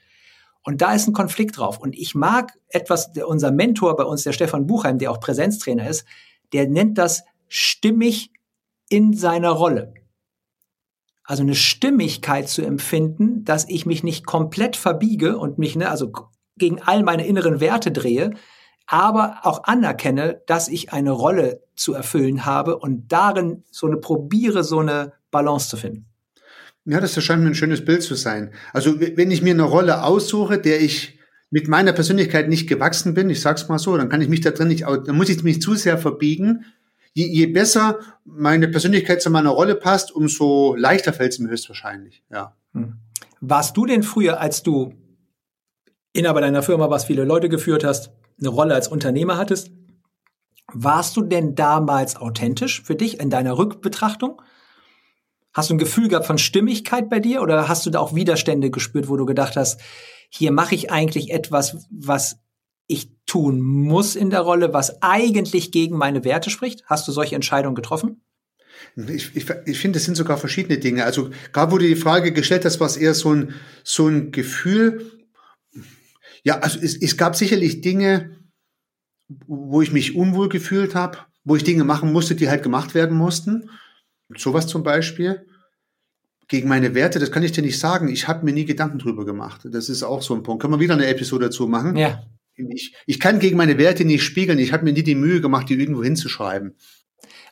Und 0.62 0.82
da 0.82 0.94
ist 0.94 1.06
ein 1.06 1.14
Konflikt 1.14 1.56
drauf. 1.56 1.78
Und 1.78 1.96
ich 1.96 2.14
mag 2.14 2.52
etwas, 2.68 3.12
der, 3.12 3.26
unser 3.26 3.50
Mentor 3.50 3.96
bei 3.96 4.04
uns, 4.04 4.24
der 4.24 4.32
Stefan 4.32 4.66
Buchheim, 4.66 4.98
der 4.98 5.10
auch 5.10 5.20
Präsenztrainer 5.20 5.88
ist, 5.88 6.04
der 6.52 6.68
nennt 6.68 6.98
das 6.98 7.22
stimmig 7.48 8.30
in 8.88 9.14
seiner 9.14 9.50
Rolle. 9.50 9.94
Also 11.22 11.42
eine 11.42 11.54
Stimmigkeit 11.54 12.48
zu 12.48 12.62
empfinden, 12.62 13.44
dass 13.44 13.66
ich 13.68 13.86
mich 13.86 14.02
nicht 14.02 14.26
komplett 14.26 14.76
verbiege 14.76 15.38
und 15.38 15.58
mich, 15.58 15.76
ne, 15.76 15.88
also 15.88 16.12
gegen 16.56 16.82
all 16.82 17.02
meine 17.02 17.26
inneren 17.26 17.60
Werte 17.60 17.90
drehe, 17.90 18.34
aber 18.86 19.40
auch 19.42 19.64
anerkenne, 19.64 20.42
dass 20.46 20.68
ich 20.68 20.92
eine 20.92 21.10
Rolle 21.10 21.62
zu 21.74 21.94
erfüllen 21.94 22.44
habe 22.44 22.78
und 22.78 23.10
darin 23.10 23.64
so 23.70 23.86
eine 23.86 23.96
probiere, 23.96 24.62
so 24.64 24.80
eine 24.80 25.12
Balance 25.30 25.68
zu 25.68 25.76
finden. 25.76 26.06
Ja, 26.84 27.00
das 27.00 27.22
scheint 27.22 27.42
mir 27.42 27.48
ein 27.48 27.54
schönes 27.54 27.84
Bild 27.84 28.02
zu 28.02 28.14
sein. 28.14 28.52
Also 28.72 29.00
wenn 29.00 29.30
ich 29.30 29.42
mir 29.42 29.54
eine 29.54 29.62
Rolle 29.62 30.02
aussuche, 30.02 30.58
der 30.58 30.82
ich 30.82 31.18
mit 31.50 31.66
meiner 31.68 31.92
Persönlichkeit 31.92 32.48
nicht 32.48 32.68
gewachsen 32.68 33.14
bin, 33.14 33.30
ich 33.30 33.40
sag's 33.40 33.68
mal 33.68 33.78
so, 33.78 33.96
dann 33.96 34.08
kann 34.08 34.20
ich 34.20 34.28
mich 34.28 34.42
da 34.42 34.50
drin 34.50 34.68
nicht, 34.68 34.82
dann 34.82 35.16
muss 35.16 35.30
ich 35.30 35.42
mich 35.42 35.62
zu 35.62 35.74
sehr 35.76 35.96
verbiegen. 35.96 36.64
Je, 37.14 37.26
je 37.26 37.46
besser 37.46 38.00
meine 38.24 38.68
Persönlichkeit 38.68 39.22
zu 39.22 39.30
meiner 39.30 39.50
Rolle 39.50 39.76
passt, 39.76 40.12
umso 40.12 40.74
leichter 40.74 41.12
fällt 41.12 41.32
es 41.32 41.38
mir 41.38 41.48
höchstwahrscheinlich, 41.48 42.22
ja. 42.30 42.54
Hm. 42.72 42.96
Warst 43.40 43.76
du 43.76 43.86
denn 43.86 44.02
früher, 44.02 44.40
als 44.40 44.62
du 44.62 44.94
Inhaber 46.12 46.40
deiner 46.40 46.62
Firma 46.62 46.90
warst, 46.90 47.06
viele 47.06 47.24
Leute 47.24 47.48
geführt 47.48 47.84
hast, 47.84 48.10
eine 48.38 48.48
Rolle 48.48 48.74
als 48.74 48.88
Unternehmer 48.88 49.36
hattest, 49.36 49.70
warst 50.72 51.16
du 51.16 51.22
denn 51.22 51.54
damals 51.54 52.16
authentisch 52.16 52.82
für 52.82 52.94
dich 52.94 53.20
in 53.20 53.30
deiner 53.30 53.58
Rückbetrachtung? 53.58 54.40
Hast 55.52 55.70
du 55.70 55.74
ein 55.74 55.78
Gefühl 55.78 56.08
gehabt 56.08 56.26
von 56.26 56.38
Stimmigkeit 56.38 57.08
bei 57.08 57.20
dir 57.20 57.42
oder 57.42 57.68
hast 57.68 57.86
du 57.86 57.90
da 57.90 58.00
auch 58.00 58.14
Widerstände 58.14 58.70
gespürt, 58.70 59.08
wo 59.08 59.16
du 59.16 59.24
gedacht 59.24 59.56
hast, 59.56 59.80
hier 60.28 60.50
mache 60.50 60.74
ich 60.74 60.90
eigentlich 60.90 61.30
etwas, 61.30 61.86
was 61.90 62.38
ich 62.86 63.10
tun 63.24 63.60
muss 63.60 64.16
in 64.16 64.30
der 64.30 64.40
Rolle, 64.40 64.74
was 64.74 65.00
eigentlich 65.00 65.70
gegen 65.70 65.96
meine 65.96 66.24
Werte 66.24 66.50
spricht? 66.50 66.84
Hast 66.86 67.06
du 67.06 67.12
solche 67.12 67.36
Entscheidungen 67.36 67.76
getroffen? 67.76 68.20
Ich, 68.96 69.34
ich, 69.34 69.46
ich 69.66 69.78
finde, 69.78 69.98
es 69.98 70.04
sind 70.04 70.16
sogar 70.16 70.36
verschiedene 70.36 70.78
Dinge. 70.78 71.04
Also 71.04 71.30
gerade 71.52 71.70
du 71.70 71.78
die 71.78 71.96
Frage 71.96 72.32
gestellt 72.32 72.64
hast, 72.64 72.80
war 72.80 72.96
eher 72.96 73.14
so 73.14 73.32
ein, 73.32 73.54
so 73.82 74.08
ein 74.08 74.32
Gefühl. 74.32 75.23
Ja, 76.44 76.58
also 76.58 76.78
es, 76.80 76.96
es 76.96 77.16
gab 77.16 77.36
sicherlich 77.36 77.80
Dinge, 77.80 78.38
wo 79.46 79.82
ich 79.82 79.92
mich 79.92 80.14
unwohl 80.14 80.48
gefühlt 80.48 80.94
habe, 80.94 81.18
wo 81.42 81.56
ich 81.56 81.64
Dinge 81.64 81.84
machen 81.84 82.12
musste, 82.12 82.34
die 82.34 82.48
halt 82.48 82.62
gemacht 82.62 82.94
werden 82.94 83.16
mussten. 83.16 83.70
Sowas 84.36 84.66
zum 84.66 84.82
Beispiel. 84.82 85.46
Gegen 86.46 86.68
meine 86.68 86.94
Werte, 86.94 87.18
das 87.18 87.32
kann 87.32 87.42
ich 87.42 87.52
dir 87.52 87.62
nicht 87.62 87.78
sagen. 87.78 88.08
Ich 88.08 88.28
habe 88.28 88.44
mir 88.44 88.52
nie 88.52 88.66
Gedanken 88.66 88.98
drüber 88.98 89.24
gemacht. 89.24 89.62
Das 89.64 89.88
ist 89.88 90.02
auch 90.02 90.22
so 90.22 90.34
ein 90.34 90.42
Punkt. 90.42 90.60
Können 90.60 90.74
wir 90.74 90.80
wieder 90.80 90.94
eine 90.94 91.06
Episode 91.06 91.46
dazu 91.46 91.66
machen? 91.66 91.96
Ja. 91.96 92.22
Ich, 92.56 92.94
ich 93.06 93.18
kann 93.18 93.40
gegen 93.40 93.56
meine 93.56 93.78
Werte 93.78 94.04
nicht 94.04 94.22
spiegeln. 94.22 94.58
Ich 94.58 94.72
habe 94.72 94.84
mir 94.84 94.92
nie 94.92 95.02
die 95.02 95.14
Mühe 95.14 95.40
gemacht, 95.40 95.68
die 95.68 95.74
irgendwo 95.74 96.04
hinzuschreiben. 96.04 96.76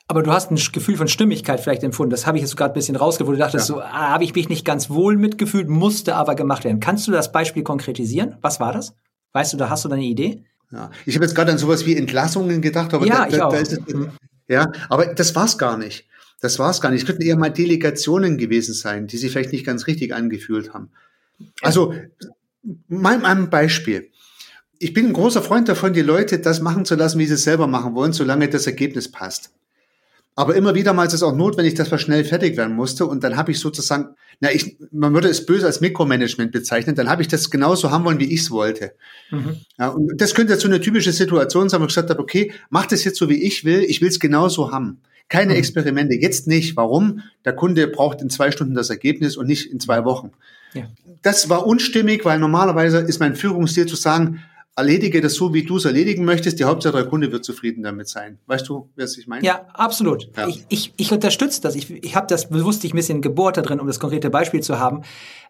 Aber 0.09 0.23
du 0.23 0.33
hast 0.33 0.51
ein 0.51 0.57
Gefühl 0.73 0.97
von 0.97 1.09
Stimmigkeit 1.09 1.61
vielleicht 1.61 1.83
empfunden. 1.83 2.11
Das 2.11 2.27
habe 2.27 2.37
ich 2.37 2.43
jetzt 2.43 2.57
gerade 2.57 2.73
ein 2.73 2.75
bisschen 2.75 2.97
rausgeholt, 2.97 3.29
wo 3.29 3.33
du 3.33 3.39
dachtest, 3.39 3.69
ja. 3.69 3.75
so 3.75 3.81
ah, 3.81 4.11
habe 4.11 4.25
ich 4.25 4.35
mich 4.35 4.49
nicht 4.49 4.65
ganz 4.65 4.91
wohl 4.91 5.17
mitgefühlt, 5.17 5.69
musste 5.69 6.17
aber 6.17 6.35
gemacht 6.35 6.65
werden. 6.65 6.81
Kannst 6.81 7.07
du 7.07 7.13
das 7.13 7.33
Beispiel 7.33 7.63
konkretisieren? 7.63 8.37
Was 8.43 8.61
war 8.61 8.73
das? 8.73 8.95
Weißt 9.33 9.53
du, 9.53 9.57
da 9.57 9.71
hast 9.71 9.85
du 9.85 9.89
deine 9.89 10.03
Idee? 10.03 10.45
Ja, 10.71 10.91
ich 11.07 11.15
habe 11.15 11.25
jetzt 11.25 11.35
gerade 11.35 11.53
an 11.53 11.59
sowas 11.59 11.87
wie 11.87 11.97
Entlassungen 11.97 12.63
gedacht, 12.63 12.95
aber 12.95 13.07
ja, 13.07 13.27
da, 13.27 13.37
da, 13.37 13.49
da 13.51 13.57
ist 13.57 13.73
es, 13.73 13.81
ja, 14.49 14.71
aber 14.89 15.07
das 15.15 15.35
war's 15.35 15.59
gar 15.59 15.77
nicht. 15.77 16.07
Das 16.41 16.59
war's 16.59 16.81
gar 16.81 16.91
nicht. 16.91 17.03
Es 17.03 17.07
könnten 17.07 17.23
eher 17.23 17.37
mal 17.37 17.51
Delegationen 17.51 18.37
gewesen 18.37 18.75
sein, 18.75 19.07
die 19.07 19.17
sich 19.17 19.31
vielleicht 19.31 19.53
nicht 19.53 19.65
ganz 19.65 19.87
richtig 19.87 20.15
angefühlt 20.15 20.75
haben. 20.75 20.91
Also, 21.61 21.95
mein, 22.89 23.23
mein 23.23 23.49
Beispiel. 23.49 24.11
Ich 24.79 24.93
bin 24.93 25.07
ein 25.07 25.13
großer 25.13 25.43
Freund 25.43 25.69
davon, 25.69 25.93
die 25.93 26.03
Leute 26.03 26.41
das 26.41 26.61
machen 26.61 26.85
zu 26.85 26.97
lassen, 26.97 27.19
wie 27.19 27.27
sie 27.27 27.35
es 27.35 27.45
selber 27.45 27.69
machen 27.69 27.95
wollen, 27.95 28.13
solange 28.13 28.49
das 28.49 28.67
Ergebnis 28.67 29.11
passt. 29.11 29.53
Aber 30.35 30.55
immer 30.55 30.75
wieder 30.75 30.95
mal 30.95 31.07
ist 31.07 31.13
es 31.13 31.23
auch 31.23 31.35
notwendig, 31.35 31.75
dass 31.75 31.93
was 31.93 32.01
schnell 32.01 32.25
fertig 32.25 32.57
werden 32.57 32.75
musste. 32.75 33.05
Und 33.05 33.23
dann 33.23 33.37
habe 33.37 33.51
ich 33.51 33.61
sozusagen, 33.61 34.15
na, 34.41 34.51
ich, 34.51 34.79
man 34.91 35.13
würde 35.13 35.29
es 35.29 35.45
böse 35.45 35.67
als 35.67 35.83
Mikromanagement 35.83 36.53
bezeichnen, 36.53 36.95
dann 36.95 37.11
habe 37.11 37.21
ich 37.21 37.29
das 37.29 37.51
genauso 37.51 37.91
haben 37.91 38.05
wollen, 38.07 38.19
wie 38.19 38.33
ich 38.33 38.41
es 38.41 38.51
wollte. 38.51 38.93
Mhm. 39.31 39.57
Ja, 39.79 39.89
und 39.89 40.21
das 40.21 40.35
könnte 40.35 40.55
jetzt 40.55 40.63
so 40.63 40.69
eine 40.69 40.81
typische 40.81 41.13
Situation 41.13 41.69
sein, 41.69 41.81
wo 41.81 41.85
ich 41.85 41.91
gesagt 41.91 42.09
habe, 42.09 42.21
okay, 42.21 42.53
mach 42.71 42.87
das 42.87 43.05
jetzt 43.05 43.19
so, 43.19 43.29
wie 43.29 43.43
ich 43.43 43.65
will, 43.65 43.81
ich 43.81 44.01
will 44.01 44.09
es 44.09 44.21
genauso 44.21 44.73
haben. 44.73 45.03
Keine 45.29 45.53
mhm. 45.53 45.59
Experimente, 45.59 46.15
jetzt 46.15 46.47
nicht. 46.47 46.77
Warum? 46.77 47.23
Der 47.45 47.55
Kunde 47.55 47.87
braucht 47.87 48.23
in 48.23 48.31
zwei 48.31 48.51
Stunden 48.51 48.75
das 48.75 48.89
Ergebnis 48.89 49.37
und 49.37 49.47
nicht 49.47 49.71
in 49.71 49.81
zwei 49.81 50.05
Wochen. 50.07 50.33
Ja. 50.73 50.85
Das 51.21 51.51
war 51.51 51.67
unstimmig, 51.67 52.25
weil 52.25 52.39
normalerweise 52.39 52.99
ist 52.99 53.21
mein 53.21 53.37
Führungsstil 53.37 53.87
zu 53.87 53.97
sagen, 53.97 54.43
erledige 54.75 55.21
das 55.21 55.35
so, 55.35 55.53
wie 55.53 55.65
du 55.65 55.77
es 55.77 55.85
erledigen 55.85 56.25
möchtest. 56.25 56.59
Die 56.59 56.65
Hauptsache, 56.65 56.95
der 56.95 57.07
Kunde 57.07 57.31
wird 57.31 57.45
zufrieden 57.45 57.83
damit 57.83 58.09
sein. 58.09 58.39
Weißt 58.47 58.69
du, 58.69 58.91
was 58.97 59.19
ich 59.19 59.27
meine? 59.27 59.45
Ja, 59.45 59.67
absolut. 59.75 60.31
Ja. 60.37 60.49
Ich, 60.49 60.65
ich, 60.69 60.95
ich 60.97 61.13
unterstütze 61.13 61.61
das. 61.61 61.75
Ich, 61.75 61.91
ich 61.91 62.17
habe 62.17 62.27
das 62.27 62.49
bewusst 62.49 62.85
ein 62.85 62.91
bisschen 62.93 63.21
gebohrt 63.21 63.59
da 63.59 63.63
drin, 63.63 63.81
um 63.81 63.87
das 63.87 64.01
konkrete 64.01 64.31
Beispiel 64.31 64.63
zu 64.63 64.79
haben, 64.79 65.03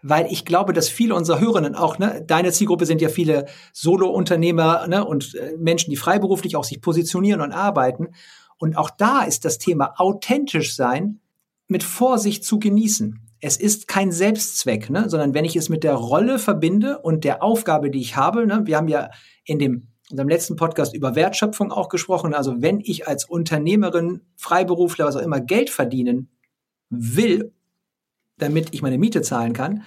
weil 0.02 0.26
ich 0.30 0.44
glaube, 0.44 0.72
dass 0.72 0.88
viele 0.88 1.14
unserer 1.14 1.40
Hörerinnen 1.40 1.76
auch, 1.76 1.98
ne, 1.98 2.24
deine 2.26 2.50
Zielgruppe 2.50 2.84
sind 2.84 3.00
ja 3.00 3.08
viele 3.08 3.46
Solo-Unternehmer 3.72 4.86
ne, 4.88 5.04
und 5.04 5.34
äh, 5.36 5.56
Menschen, 5.56 5.90
die 5.90 5.96
freiberuflich 5.96 6.56
auch 6.56 6.64
sich 6.64 6.80
positionieren 6.80 7.40
und 7.40 7.52
arbeiten. 7.52 8.08
Und 8.58 8.76
auch 8.76 8.90
da 8.90 9.22
ist 9.22 9.44
das 9.44 9.58
Thema 9.58 9.94
authentisch 9.98 10.74
sein 10.74 11.20
mit 11.68 11.84
Vorsicht 11.84 12.44
zu 12.44 12.58
genießen 12.58 13.20
es 13.44 13.56
ist 13.56 13.88
kein 13.88 14.12
Selbstzweck, 14.12 14.88
ne? 14.88 15.10
sondern 15.10 15.34
wenn 15.34 15.44
ich 15.44 15.56
es 15.56 15.68
mit 15.68 15.82
der 15.82 15.94
Rolle 15.94 16.38
verbinde 16.38 17.00
und 17.00 17.24
der 17.24 17.42
Aufgabe, 17.42 17.90
die 17.90 18.00
ich 18.00 18.16
habe, 18.16 18.46
ne? 18.46 18.62
wir 18.64 18.76
haben 18.76 18.88
ja 18.88 19.10
in 19.44 19.58
dem 19.58 19.88
unserem 20.10 20.28
letzten 20.28 20.56
Podcast 20.56 20.94
über 20.94 21.16
Wertschöpfung 21.16 21.72
auch 21.72 21.88
gesprochen. 21.88 22.34
Also 22.34 22.62
wenn 22.62 22.80
ich 22.80 23.08
als 23.08 23.24
Unternehmerin, 23.24 24.20
Freiberufler, 24.36 25.06
was 25.06 25.16
auch 25.16 25.22
immer 25.22 25.40
Geld 25.40 25.70
verdienen 25.70 26.30
will, 26.88 27.52
damit 28.36 28.68
ich 28.72 28.82
meine 28.82 28.98
Miete 28.98 29.22
zahlen 29.22 29.54
kann, 29.54 29.82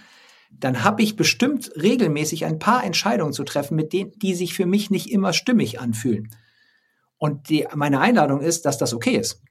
dann 0.51 0.83
habe 0.83 1.03
ich 1.03 1.15
bestimmt 1.15 1.71
regelmäßig 1.75 2.45
ein 2.45 2.59
paar 2.59 2.83
Entscheidungen 2.83 3.33
zu 3.33 3.43
treffen, 3.43 3.75
mit 3.75 3.93
denen, 3.93 4.11
die 4.17 4.33
sich 4.33 4.53
für 4.53 4.65
mich 4.65 4.89
nicht 4.89 5.11
immer 5.11 5.31
stimmig 5.31 5.79
anfühlen. 5.79 6.29
Und 7.17 7.49
die, 7.49 7.67
meine 7.73 8.01
Einladung 8.01 8.41
ist, 8.41 8.65
dass 8.65 8.77
das 8.77 8.93
okay 8.93 9.15
ist. 9.15 9.41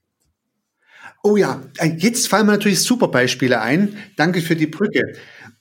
Oh 1.26 1.38
ja, 1.38 1.62
äh, 1.78 1.86
jetzt 1.96 2.28
fallen 2.28 2.44
mir 2.44 2.52
natürlich 2.52 2.82
super 2.82 3.08
Beispiele 3.08 3.62
ein. 3.62 3.96
Danke 4.16 4.42
für 4.42 4.56
die 4.56 4.66
Brücke. 4.66 5.14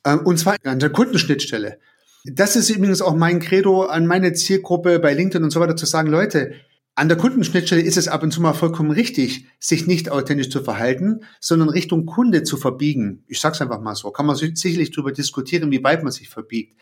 Äh, 0.03 0.17
und 0.17 0.37
zwar 0.37 0.57
an 0.65 0.79
der 0.79 0.89
Kundenschnittstelle. 0.89 1.79
Das 2.25 2.57
ist 2.57 2.69
übrigens 2.69 3.01
auch 3.01 3.15
mein 3.15 3.39
Credo 3.39 3.83
an 3.83 4.05
meine 4.05 4.33
Zielgruppe 4.33 4.99
bei 4.99 5.13
LinkedIn 5.13 5.41
und 5.41 5.51
so 5.51 5.61
weiter 5.61 5.77
zu 5.77 5.85
sagen, 5.85 6.09
Leute, 6.09 6.53
an 6.95 7.07
der 7.07 7.17
Kundenschnittstelle 7.17 7.81
ist 7.81 7.95
es 7.95 8.09
ab 8.09 8.23
und 8.23 8.31
zu 8.31 8.41
mal 8.41 8.51
vollkommen 8.51 8.91
richtig, 8.91 9.47
sich 9.57 9.87
nicht 9.87 10.11
authentisch 10.11 10.49
zu 10.49 10.61
verhalten, 10.61 11.21
sondern 11.39 11.69
Richtung 11.69 12.05
Kunde 12.05 12.43
zu 12.43 12.57
verbiegen. 12.57 13.23
Ich 13.27 13.39
sag's 13.39 13.61
einfach 13.61 13.79
mal 13.79 13.95
so. 13.95 14.11
Kann 14.11 14.25
man 14.25 14.35
sicherlich 14.35 14.91
darüber 14.91 15.13
diskutieren, 15.13 15.71
wie 15.71 15.83
weit 15.83 16.03
man 16.03 16.11
sich 16.11 16.27
verbiegt. 16.27 16.77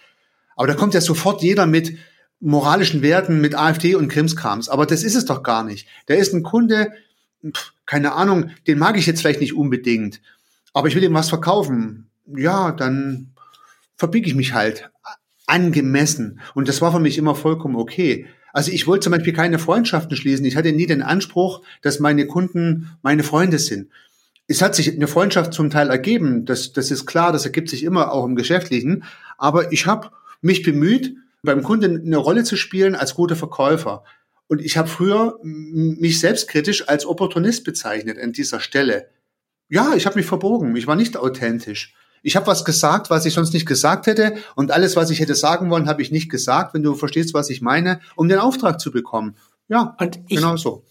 Aber 0.55 0.65
da 0.65 0.73
kommt 0.73 0.95
ja 0.95 1.01
sofort 1.01 1.43
jeder 1.43 1.67
mit 1.67 1.97
moralischen 2.39 3.03
Werten, 3.03 3.41
mit 3.41 3.53
AfD 3.53 3.93
und 3.93 4.07
Krimskrams. 4.07 4.69
Aber 4.69 4.87
das 4.87 5.03
ist 5.03 5.15
es 5.15 5.25
doch 5.25 5.43
gar 5.43 5.63
nicht. 5.63 5.87
Da 6.07 6.15
ist 6.15 6.33
ein 6.33 6.41
Kunde, 6.41 6.91
keine 7.85 8.13
Ahnung, 8.13 8.51
den 8.67 8.79
mag 8.79 8.97
ich 8.97 9.05
jetzt 9.05 9.21
vielleicht 9.21 9.41
nicht 9.41 9.55
unbedingt, 9.55 10.21
aber 10.73 10.87
ich 10.87 10.95
will 10.95 11.03
ihm 11.03 11.13
was 11.13 11.29
verkaufen. 11.29 12.09
Ja, 12.25 12.71
dann 12.71 13.31
verbiege 13.97 14.27
ich 14.27 14.35
mich 14.35 14.53
halt 14.53 14.89
angemessen. 15.47 16.39
Und 16.53 16.67
das 16.67 16.81
war 16.81 16.91
für 16.91 16.99
mich 16.99 17.17
immer 17.17 17.35
vollkommen 17.35 17.75
okay. 17.75 18.27
Also 18.53 18.71
ich 18.71 18.87
wollte 18.87 19.05
zum 19.05 19.11
Beispiel 19.11 19.33
keine 19.33 19.59
Freundschaften 19.59 20.15
schließen. 20.15 20.45
Ich 20.45 20.55
hatte 20.55 20.71
nie 20.71 20.85
den 20.85 21.01
Anspruch, 21.01 21.61
dass 21.81 21.99
meine 21.99 22.25
Kunden 22.25 22.91
meine 23.01 23.23
Freunde 23.23 23.59
sind. 23.59 23.89
Es 24.47 24.61
hat 24.61 24.75
sich 24.75 24.93
eine 24.93 25.07
Freundschaft 25.07 25.53
zum 25.53 25.69
Teil 25.69 25.89
ergeben. 25.89 26.45
Das, 26.45 26.73
das 26.73 26.91
ist 26.91 27.05
klar, 27.05 27.31
das 27.31 27.45
ergibt 27.45 27.69
sich 27.69 27.83
immer 27.83 28.11
auch 28.11 28.25
im 28.25 28.35
Geschäftlichen. 28.35 29.03
Aber 29.37 29.71
ich 29.71 29.85
habe 29.85 30.11
mich 30.41 30.63
bemüht, 30.63 31.15
beim 31.43 31.63
Kunden 31.63 32.05
eine 32.05 32.17
Rolle 32.17 32.43
zu 32.43 32.55
spielen 32.55 32.95
als 32.95 33.15
guter 33.15 33.35
Verkäufer. 33.35 34.03
Und 34.51 34.61
ich 34.61 34.75
habe 34.75 34.89
früher 34.89 35.39
mich 35.43 36.19
selbstkritisch 36.19 36.89
als 36.89 37.05
Opportunist 37.05 37.63
bezeichnet 37.63 38.19
an 38.19 38.33
dieser 38.33 38.59
Stelle. 38.59 39.07
Ja, 39.69 39.93
ich 39.95 40.05
habe 40.05 40.17
mich 40.17 40.25
verbogen. 40.25 40.75
Ich 40.75 40.87
war 40.87 40.97
nicht 40.97 41.15
authentisch. 41.15 41.95
Ich 42.21 42.35
habe 42.35 42.47
was 42.47 42.65
gesagt, 42.65 43.09
was 43.09 43.25
ich 43.25 43.33
sonst 43.33 43.53
nicht 43.53 43.65
gesagt 43.65 44.07
hätte. 44.07 44.35
Und 44.55 44.71
alles, 44.71 44.97
was 44.97 45.09
ich 45.09 45.21
hätte 45.21 45.35
sagen 45.35 45.69
wollen, 45.69 45.87
habe 45.87 46.01
ich 46.01 46.11
nicht 46.11 46.29
gesagt, 46.29 46.73
wenn 46.73 46.83
du 46.83 46.95
verstehst, 46.95 47.33
was 47.33 47.49
ich 47.49 47.61
meine, 47.61 48.01
um 48.17 48.27
den 48.27 48.39
Auftrag 48.39 48.81
zu 48.81 48.91
bekommen. 48.91 49.37
Ja, 49.69 49.95
und 50.01 50.19
ich, 50.27 50.35
genau 50.35 50.57
so. 50.57 50.83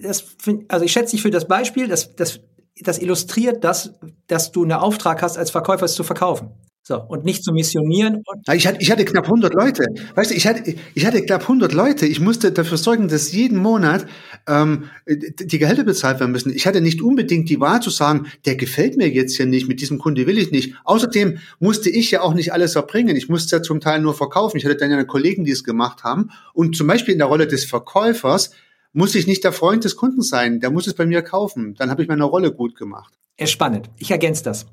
Das 0.00 0.22
find, 0.22 0.70
also 0.70 0.86
ich 0.86 0.92
schätze 0.92 1.10
dich 1.10 1.20
für 1.20 1.30
das 1.30 1.46
Beispiel, 1.46 1.88
das, 1.88 2.16
das, 2.16 2.40
das 2.80 2.98
illustriert 2.98 3.62
das, 3.62 3.92
dass 4.26 4.52
du 4.52 4.62
einen 4.62 4.72
Auftrag 4.72 5.20
hast, 5.20 5.36
als 5.36 5.50
Verkäufer 5.50 5.84
es 5.84 5.92
zu 5.92 6.02
verkaufen. 6.02 6.52
So, 6.84 7.00
und 7.00 7.24
nicht 7.24 7.44
zu 7.44 7.52
missionieren. 7.52 8.24
ich, 8.52 8.66
hatte, 8.66 8.78
ich 8.80 8.90
hatte 8.90 9.04
knapp 9.04 9.26
100 9.26 9.54
Leute. 9.54 9.84
Weißt 10.16 10.32
du, 10.32 10.34
ich 10.34 10.48
hatte, 10.48 10.74
ich 10.94 11.06
hatte 11.06 11.22
knapp 11.24 11.42
100 11.42 11.72
Leute. 11.72 12.06
Ich 12.06 12.18
musste 12.18 12.50
dafür 12.50 12.76
sorgen, 12.76 13.06
dass 13.06 13.30
jeden 13.30 13.58
Monat 13.58 14.04
ähm, 14.48 14.90
die 15.06 15.58
Gehälter 15.58 15.84
bezahlt 15.84 16.18
werden 16.18 16.32
müssen. 16.32 16.52
Ich 16.52 16.66
hatte 16.66 16.80
nicht 16.80 17.00
unbedingt 17.00 17.48
die 17.48 17.60
Wahl 17.60 17.80
zu 17.80 17.90
sagen, 17.90 18.26
der 18.46 18.56
gefällt 18.56 18.96
mir 18.96 19.08
jetzt 19.08 19.36
hier 19.36 19.46
nicht, 19.46 19.68
mit 19.68 19.80
diesem 19.80 19.98
Kunde 19.98 20.26
will 20.26 20.38
ich 20.38 20.50
nicht. 20.50 20.74
Außerdem 20.82 21.38
musste 21.60 21.88
ich 21.88 22.10
ja 22.10 22.22
auch 22.22 22.34
nicht 22.34 22.52
alles 22.52 22.74
erbringen. 22.74 23.14
Ich 23.14 23.28
musste 23.28 23.56
ja 23.56 23.62
zum 23.62 23.78
Teil 23.78 24.00
nur 24.00 24.14
verkaufen. 24.14 24.56
Ich 24.56 24.64
hatte 24.64 24.76
dann 24.76 24.90
ja 24.90 25.04
Kollegen, 25.04 25.44
die 25.44 25.52
es 25.52 25.62
gemacht 25.62 26.02
haben. 26.02 26.30
Und 26.52 26.76
zum 26.76 26.88
Beispiel 26.88 27.12
in 27.12 27.18
der 27.18 27.28
Rolle 27.28 27.46
des 27.46 27.64
Verkäufers 27.64 28.50
muss 28.92 29.14
ich 29.14 29.28
nicht 29.28 29.44
der 29.44 29.52
Freund 29.52 29.84
des 29.84 29.94
Kunden 29.94 30.22
sein. 30.22 30.58
Der 30.58 30.72
muss 30.72 30.88
es 30.88 30.94
bei 30.94 31.06
mir 31.06 31.22
kaufen. 31.22 31.76
Dann 31.78 31.90
habe 31.90 32.02
ich 32.02 32.08
meine 32.08 32.24
Rolle 32.24 32.50
gut 32.50 32.74
gemacht. 32.74 33.14
Spannend. 33.44 33.88
Ich 33.98 34.10
ergänze 34.10 34.42
das. 34.42 34.66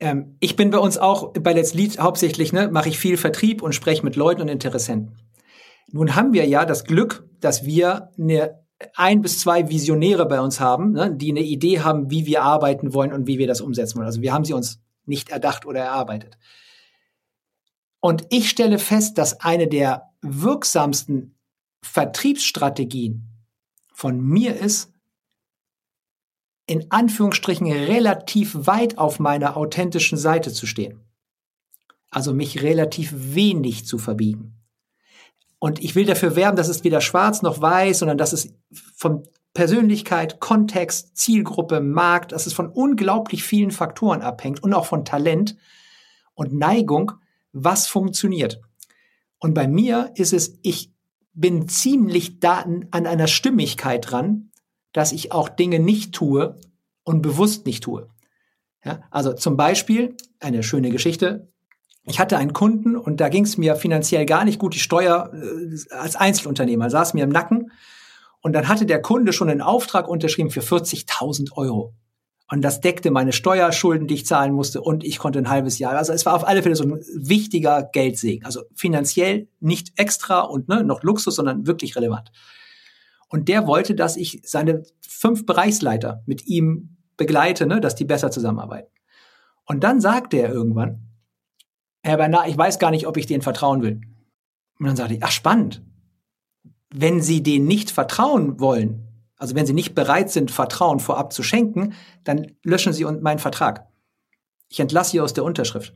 Ähm, 0.00 0.36
ich 0.40 0.56
bin 0.56 0.70
bei 0.70 0.78
uns 0.78 0.98
auch 0.98 1.32
bei 1.32 1.52
Let's 1.52 1.74
Lead 1.74 1.98
hauptsächlich, 1.98 2.52
ne, 2.52 2.68
mache 2.68 2.88
ich 2.88 2.98
viel 2.98 3.16
Vertrieb 3.16 3.62
und 3.62 3.74
spreche 3.74 4.04
mit 4.04 4.16
Leuten 4.16 4.42
und 4.42 4.48
Interessenten. 4.48 5.16
Nun 5.90 6.14
haben 6.14 6.32
wir 6.32 6.46
ja 6.46 6.64
das 6.64 6.84
Glück, 6.84 7.26
dass 7.40 7.64
wir 7.64 8.10
eine 8.18 8.66
ein 8.94 9.22
bis 9.22 9.40
zwei 9.40 9.68
Visionäre 9.68 10.26
bei 10.26 10.40
uns 10.40 10.60
haben, 10.60 10.92
ne, 10.92 11.12
die 11.14 11.30
eine 11.30 11.40
Idee 11.40 11.80
haben, 11.80 12.10
wie 12.10 12.26
wir 12.26 12.42
arbeiten 12.42 12.94
wollen 12.94 13.12
und 13.12 13.26
wie 13.26 13.38
wir 13.38 13.46
das 13.46 13.60
umsetzen 13.60 13.96
wollen. 13.96 14.06
Also 14.06 14.22
wir 14.22 14.32
haben 14.32 14.44
sie 14.44 14.52
uns 14.52 14.80
nicht 15.04 15.30
erdacht 15.30 15.66
oder 15.66 15.80
erarbeitet. 15.80 16.38
Und 18.00 18.26
ich 18.30 18.48
stelle 18.48 18.78
fest, 18.78 19.18
dass 19.18 19.40
eine 19.40 19.66
der 19.66 20.10
wirksamsten 20.22 21.36
Vertriebsstrategien 21.82 23.28
von 23.92 24.20
mir 24.20 24.56
ist, 24.56 24.92
in 26.68 26.90
Anführungsstrichen 26.90 27.66
relativ 27.66 28.54
weit 28.54 28.98
auf 28.98 29.18
meiner 29.18 29.56
authentischen 29.56 30.18
Seite 30.18 30.52
zu 30.52 30.66
stehen. 30.66 31.00
Also 32.10 32.32
mich 32.34 32.62
relativ 32.62 33.12
wenig 33.14 33.86
zu 33.86 33.98
verbiegen. 33.98 34.54
Und 35.58 35.82
ich 35.82 35.94
will 35.94 36.04
dafür 36.04 36.36
werben, 36.36 36.56
dass 36.56 36.68
es 36.68 36.84
weder 36.84 37.00
schwarz 37.00 37.42
noch 37.42 37.60
weiß, 37.60 37.98
sondern 37.98 38.18
dass 38.18 38.32
es 38.32 38.54
von 38.94 39.24
Persönlichkeit, 39.54 40.40
Kontext, 40.40 41.16
Zielgruppe, 41.16 41.80
Markt, 41.80 42.32
dass 42.32 42.46
es 42.46 42.52
von 42.52 42.68
unglaublich 42.68 43.42
vielen 43.42 43.70
Faktoren 43.70 44.20
abhängt 44.20 44.62
und 44.62 44.74
auch 44.74 44.86
von 44.86 45.04
Talent 45.04 45.56
und 46.34 46.52
Neigung, 46.52 47.12
was 47.52 47.86
funktioniert. 47.86 48.60
Und 49.38 49.54
bei 49.54 49.66
mir 49.66 50.12
ist 50.14 50.34
es, 50.34 50.58
ich 50.62 50.92
bin 51.32 51.66
ziemlich 51.66 52.40
da 52.40 52.58
an 52.58 53.06
einer 53.06 53.26
Stimmigkeit 53.26 54.10
dran, 54.10 54.50
dass 54.92 55.12
ich 55.12 55.32
auch 55.32 55.48
Dinge 55.48 55.78
nicht 55.78 56.14
tue 56.14 56.56
und 57.04 57.22
bewusst 57.22 57.66
nicht 57.66 57.84
tue. 57.84 58.08
Ja, 58.84 59.00
also 59.10 59.32
zum 59.32 59.56
Beispiel 59.56 60.16
eine 60.40 60.62
schöne 60.62 60.90
Geschichte. 60.90 61.48
Ich 62.04 62.20
hatte 62.20 62.38
einen 62.38 62.52
Kunden 62.52 62.96
und 62.96 63.20
da 63.20 63.28
ging 63.28 63.44
es 63.44 63.58
mir 63.58 63.76
finanziell 63.76 64.24
gar 64.24 64.44
nicht 64.44 64.58
gut. 64.58 64.74
Die 64.74 64.78
Steuer 64.78 65.30
äh, 65.34 65.94
als 65.94 66.16
Einzelunternehmer 66.16 66.88
saß 66.88 67.14
mir 67.14 67.24
im 67.24 67.30
Nacken. 67.30 67.70
Und 68.40 68.52
dann 68.52 68.68
hatte 68.68 68.86
der 68.86 69.02
Kunde 69.02 69.32
schon 69.32 69.50
einen 69.50 69.60
Auftrag 69.60 70.08
unterschrieben 70.08 70.50
für 70.50 70.60
40.000 70.60 71.52
Euro. 71.56 71.92
Und 72.50 72.62
das 72.62 72.80
deckte 72.80 73.10
meine 73.10 73.32
Steuerschulden, 73.32 74.06
die 74.06 74.14
ich 74.14 74.26
zahlen 74.26 74.54
musste, 74.54 74.80
und 74.80 75.04
ich 75.04 75.18
konnte 75.18 75.38
ein 75.38 75.50
halbes 75.50 75.78
Jahr. 75.78 75.92
Also 75.96 76.14
es 76.14 76.24
war 76.24 76.34
auf 76.34 76.48
alle 76.48 76.62
Fälle 76.62 76.76
so 76.76 76.84
ein 76.84 77.04
wichtiger 77.14 77.82
Geldsegen. 77.82 78.46
Also 78.46 78.62
finanziell 78.74 79.48
nicht 79.60 79.92
extra 79.96 80.40
und 80.40 80.68
ne, 80.68 80.82
noch 80.82 81.02
Luxus, 81.02 81.34
sondern 81.34 81.66
wirklich 81.66 81.94
relevant. 81.94 82.32
Und 83.28 83.48
der 83.48 83.66
wollte, 83.66 83.94
dass 83.94 84.16
ich 84.16 84.40
seine 84.44 84.82
fünf 85.00 85.44
Bereichsleiter 85.46 86.22
mit 86.26 86.46
ihm 86.46 86.96
begleite, 87.16 87.66
ne, 87.66 87.80
dass 87.80 87.94
die 87.94 88.04
besser 88.04 88.30
zusammenarbeiten. 88.30 88.90
Und 89.66 89.84
dann 89.84 90.00
sagte 90.00 90.38
er 90.38 90.50
irgendwann, 90.50 91.08
Herr 92.02 92.16
Bernard, 92.16 92.48
ich 92.48 92.56
weiß 92.56 92.78
gar 92.78 92.90
nicht, 92.90 93.06
ob 93.06 93.16
ich 93.16 93.26
denen 93.26 93.42
vertrauen 93.42 93.82
will. 93.82 94.00
Und 94.78 94.86
dann 94.86 94.96
sagte 94.96 95.14
ich, 95.14 95.22
ach 95.22 95.30
spannend. 95.30 95.82
Wenn 96.90 97.20
Sie 97.20 97.42
denen 97.42 97.66
nicht 97.66 97.90
vertrauen 97.90 98.60
wollen, 98.60 99.08
also 99.36 99.54
wenn 99.54 99.66
Sie 99.66 99.74
nicht 99.74 99.94
bereit 99.94 100.30
sind, 100.30 100.50
Vertrauen 100.50 101.00
vorab 101.00 101.32
zu 101.32 101.42
schenken, 101.42 101.92
dann 102.24 102.46
löschen 102.62 102.94
Sie 102.94 103.04
meinen 103.04 103.38
Vertrag. 103.38 103.88
Ich 104.68 104.80
entlasse 104.80 105.10
Sie 105.12 105.20
aus 105.20 105.34
der 105.34 105.44
Unterschrift. 105.44 105.94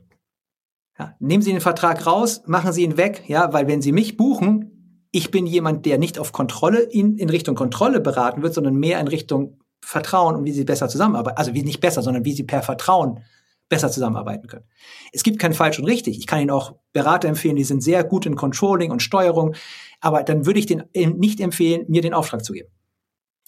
Ja, 0.99 1.15
nehmen 1.19 1.41
Sie 1.41 1.51
den 1.51 1.61
Vertrag 1.61 2.05
raus, 2.05 2.43
machen 2.45 2.73
Sie 2.73 2.83
ihn 2.83 2.97
weg, 2.97 3.23
ja, 3.27 3.51
weil 3.53 3.67
wenn 3.67 3.81
Sie 3.81 3.91
mich 3.91 4.17
buchen, 4.17 4.62
ich 5.15 5.29
bin 5.29 5.45
jemand, 5.45 5.85
der 5.85 5.99
nicht 5.99 6.17
auf 6.17 6.31
Kontrolle 6.31 6.79
in, 6.79 7.17
in 7.19 7.29
Richtung 7.29 7.53
Kontrolle 7.53 8.01
beraten 8.01 8.41
wird, 8.41 8.55
sondern 8.55 8.75
mehr 8.75 8.99
in 8.99 9.07
Richtung 9.07 9.59
Vertrauen 9.79 10.35
und 10.35 10.45
wie 10.45 10.51
Sie 10.51 10.63
besser 10.63 10.89
zusammenarbeiten. 10.89 11.37
Also 11.37 11.53
wie 11.53 11.61
nicht 11.61 11.81
besser, 11.81 12.01
sondern 12.01 12.25
wie 12.25 12.33
Sie 12.33 12.43
per 12.43 12.63
Vertrauen 12.63 13.19
besser 13.69 13.91
zusammenarbeiten 13.91 14.47
können. 14.47 14.65
Es 15.11 15.21
gibt 15.21 15.37
kein 15.37 15.53
falsch 15.53 15.77
und 15.77 15.85
richtig. 15.85 16.17
Ich 16.17 16.25
kann 16.25 16.39
Ihnen 16.41 16.49
auch 16.49 16.73
Berater 16.93 17.27
empfehlen, 17.27 17.55
die 17.55 17.63
sind 17.63 17.83
sehr 17.83 18.03
gut 18.03 18.25
in 18.25 18.35
Controlling 18.35 18.89
und 18.89 19.03
Steuerung, 19.03 19.55
aber 20.01 20.23
dann 20.23 20.47
würde 20.47 20.59
ich 20.59 20.65
den 20.65 20.85
nicht 20.93 21.39
empfehlen, 21.39 21.85
mir 21.87 22.01
den 22.01 22.15
Auftrag 22.15 22.43
zu 22.43 22.53
geben. 22.53 22.69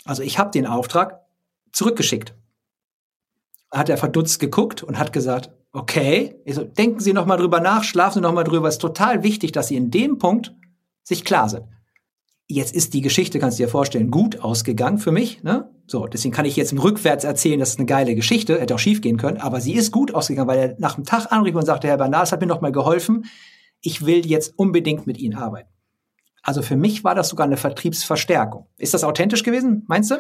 Also 0.03 0.22
ich 0.22 0.38
habe 0.38 0.51
den 0.51 0.67
Auftrag 0.67 1.22
zurückgeschickt. 1.72 2.36
Hat 3.72 3.89
er 3.89 3.98
verdutzt 3.98 4.39
geguckt 4.39 4.84
und 4.84 5.00
hat 5.00 5.13
gesagt, 5.13 5.50
okay, 5.72 6.36
also 6.48 6.63
denken 6.63 7.00
Sie 7.00 7.12
noch 7.12 7.25
mal 7.25 7.38
drüber 7.38 7.60
nach, 7.60 7.84
schlafen 7.84 8.19
Sie 8.19 8.22
noch 8.22 8.34
mal 8.34 8.43
drüber. 8.43 8.67
Es 8.67 8.75
ist 8.75 8.81
total 8.81 9.24
wichtig, 9.24 9.51
dass 9.51 9.69
Sie 9.69 9.75
in 9.75 9.89
dem 9.89 10.19
Punkt 10.19 10.53
sich 11.05 11.24
klar 11.24 11.47
sind. 11.47 11.63
Jetzt 12.47 12.75
ist 12.75 12.93
die 12.93 13.01
Geschichte, 13.01 13.39
kannst 13.39 13.57
du 13.57 13.63
dir 13.63 13.69
vorstellen, 13.69 14.12
gut 14.12 14.41
ausgegangen 14.41 14.97
für 14.97 15.12
mich. 15.12 15.41
Ne? 15.43 15.71
So, 15.88 16.07
deswegen 16.07 16.33
kann 16.33 16.45
ich 16.45 16.55
jetzt 16.55 16.74
rückwärts 16.74 17.24
erzählen, 17.24 17.59
das 17.59 17.69
ist 17.69 17.79
eine 17.79 17.85
geile 17.85 18.13
Geschichte, 18.13 18.59
hätte 18.59 18.75
auch 18.75 18.79
schief 18.79 19.01
gehen 19.01 19.17
können, 19.17 19.38
aber 19.38 19.62
sie 19.62 19.74
ist 19.74 19.91
gut 19.91 20.13
ausgegangen, 20.13 20.47
weil 20.47 20.59
er 20.59 20.75
nach 20.77 20.95
dem 20.95 21.05
Tag 21.05 21.31
anrief 21.31 21.55
und 21.55 21.65
sagte, 21.65 21.88
Herr 21.88 21.97
Bernard, 21.97 22.27
es 22.27 22.31
hat 22.31 22.41
mir 22.41 22.47
noch 22.47 22.62
mal 22.62 22.71
geholfen, 22.71 23.25
ich 23.81 24.05
will 24.05 24.25
jetzt 24.25 24.53
unbedingt 24.57 25.07
mit 25.07 25.18
Ihnen 25.18 25.35
arbeiten. 25.35 25.70
Also 26.41 26.61
für 26.61 26.75
mich 26.75 27.03
war 27.03 27.15
das 27.15 27.29
sogar 27.29 27.46
eine 27.46 27.57
Vertriebsverstärkung. 27.57 28.68
Ist 28.77 28.94
das 28.94 29.03
authentisch 29.03 29.44
gewesen, 29.44 29.83
meinst 29.87 30.11
du? 30.11 30.15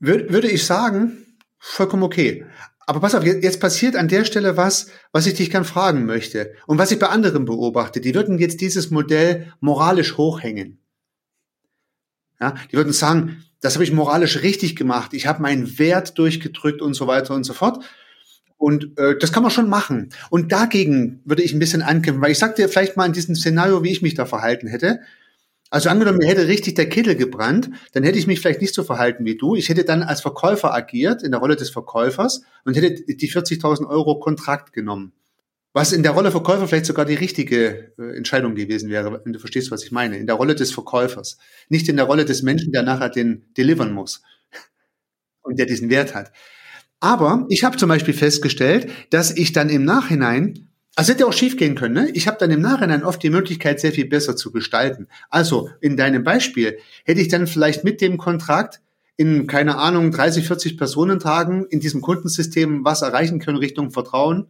Würde 0.00 0.48
ich 0.48 0.64
sagen, 0.64 1.18
vollkommen 1.58 2.02
okay. 2.02 2.44
Aber 2.90 2.98
pass 2.98 3.14
auf, 3.14 3.24
jetzt 3.24 3.60
passiert 3.60 3.94
an 3.94 4.08
der 4.08 4.24
Stelle 4.24 4.56
was, 4.56 4.88
was 5.12 5.24
ich 5.24 5.34
dich 5.34 5.48
gern 5.48 5.64
fragen 5.64 6.06
möchte. 6.06 6.54
Und 6.66 6.78
was 6.78 6.90
ich 6.90 6.98
bei 6.98 7.06
anderen 7.06 7.44
beobachte. 7.44 8.00
Die 8.00 8.16
würden 8.16 8.40
jetzt 8.40 8.60
dieses 8.60 8.90
Modell 8.90 9.52
moralisch 9.60 10.16
hochhängen. 10.16 10.80
Ja, 12.40 12.56
die 12.72 12.76
würden 12.76 12.92
sagen, 12.92 13.44
das 13.60 13.74
habe 13.74 13.84
ich 13.84 13.92
moralisch 13.92 14.42
richtig 14.42 14.74
gemacht. 14.74 15.14
Ich 15.14 15.28
habe 15.28 15.40
meinen 15.40 15.78
Wert 15.78 16.18
durchgedrückt 16.18 16.82
und 16.82 16.94
so 16.94 17.06
weiter 17.06 17.36
und 17.36 17.44
so 17.44 17.52
fort. 17.52 17.84
Und 18.56 18.98
äh, 18.98 19.16
das 19.16 19.32
kann 19.32 19.44
man 19.44 19.52
schon 19.52 19.68
machen. 19.68 20.08
Und 20.28 20.50
dagegen 20.50 21.22
würde 21.24 21.44
ich 21.44 21.52
ein 21.52 21.60
bisschen 21.60 21.82
ankämpfen, 21.82 22.20
weil 22.20 22.32
ich 22.32 22.40
sag 22.40 22.56
dir 22.56 22.68
vielleicht 22.68 22.96
mal 22.96 23.06
in 23.06 23.12
diesem 23.12 23.36
Szenario, 23.36 23.84
wie 23.84 23.92
ich 23.92 24.02
mich 24.02 24.14
da 24.14 24.26
verhalten 24.26 24.66
hätte. 24.66 24.98
Also 25.70 25.88
angenommen, 25.88 26.18
mir 26.18 26.26
hätte 26.26 26.48
richtig 26.48 26.74
der 26.74 26.88
Kittel 26.88 27.14
gebrannt, 27.14 27.70
dann 27.92 28.02
hätte 28.02 28.18
ich 28.18 28.26
mich 28.26 28.40
vielleicht 28.40 28.60
nicht 28.60 28.74
so 28.74 28.82
verhalten 28.82 29.24
wie 29.24 29.36
du. 29.36 29.54
Ich 29.54 29.68
hätte 29.68 29.84
dann 29.84 30.02
als 30.02 30.20
Verkäufer 30.20 30.74
agiert, 30.74 31.22
in 31.22 31.30
der 31.30 31.40
Rolle 31.40 31.54
des 31.54 31.70
Verkäufers 31.70 32.42
und 32.64 32.76
hätte 32.76 33.04
die 33.04 33.30
40.000 33.30 33.88
Euro 33.88 34.18
Kontrakt 34.18 34.72
genommen. 34.72 35.12
Was 35.72 35.92
in 35.92 36.02
der 36.02 36.12
Rolle 36.12 36.32
Verkäufer 36.32 36.66
vielleicht 36.66 36.86
sogar 36.86 37.04
die 37.04 37.14
richtige 37.14 37.92
äh, 37.96 38.16
Entscheidung 38.16 38.56
gewesen 38.56 38.90
wäre, 38.90 39.20
wenn 39.24 39.32
du 39.32 39.38
verstehst, 39.38 39.70
was 39.70 39.84
ich 39.84 39.92
meine. 39.92 40.18
In 40.18 40.26
der 40.26 40.34
Rolle 40.34 40.56
des 40.56 40.72
Verkäufers. 40.72 41.38
Nicht 41.68 41.88
in 41.88 41.96
der 41.96 42.06
Rolle 42.06 42.24
des 42.24 42.42
Menschen, 42.42 42.72
der 42.72 42.82
nachher 42.82 43.08
den 43.08 43.46
delivern 43.56 43.92
muss 43.92 44.22
und 45.42 45.60
der 45.60 45.66
diesen 45.66 45.88
Wert 45.88 46.16
hat. 46.16 46.32
Aber 46.98 47.46
ich 47.48 47.62
habe 47.62 47.76
zum 47.76 47.88
Beispiel 47.88 48.14
festgestellt, 48.14 48.90
dass 49.10 49.30
ich 49.30 49.52
dann 49.52 49.70
im 49.70 49.84
Nachhinein 49.84 50.69
also 50.96 51.12
hätte 51.12 51.26
auch 51.26 51.32
schief 51.32 51.56
gehen 51.56 51.76
können. 51.76 51.94
Ne? 51.94 52.10
Ich 52.14 52.26
habe 52.26 52.36
dann 52.38 52.50
im 52.50 52.60
Nachhinein 52.60 53.04
oft 53.04 53.22
die 53.22 53.30
Möglichkeit, 53.30 53.80
sehr 53.80 53.92
viel 53.92 54.06
besser 54.06 54.36
zu 54.36 54.50
gestalten. 54.50 55.06
Also 55.28 55.70
in 55.80 55.96
deinem 55.96 56.24
Beispiel 56.24 56.78
hätte 57.04 57.20
ich 57.20 57.28
dann 57.28 57.46
vielleicht 57.46 57.84
mit 57.84 58.00
dem 58.00 58.18
Kontrakt 58.18 58.80
in, 59.16 59.46
keine 59.46 59.76
Ahnung, 59.76 60.10
30, 60.10 60.46
40 60.46 60.78
Personentagen 60.78 61.66
in 61.66 61.80
diesem 61.80 62.00
Kundensystem 62.00 62.84
was 62.84 63.02
erreichen 63.02 63.38
können 63.38 63.58
Richtung 63.58 63.90
Vertrauen, 63.90 64.48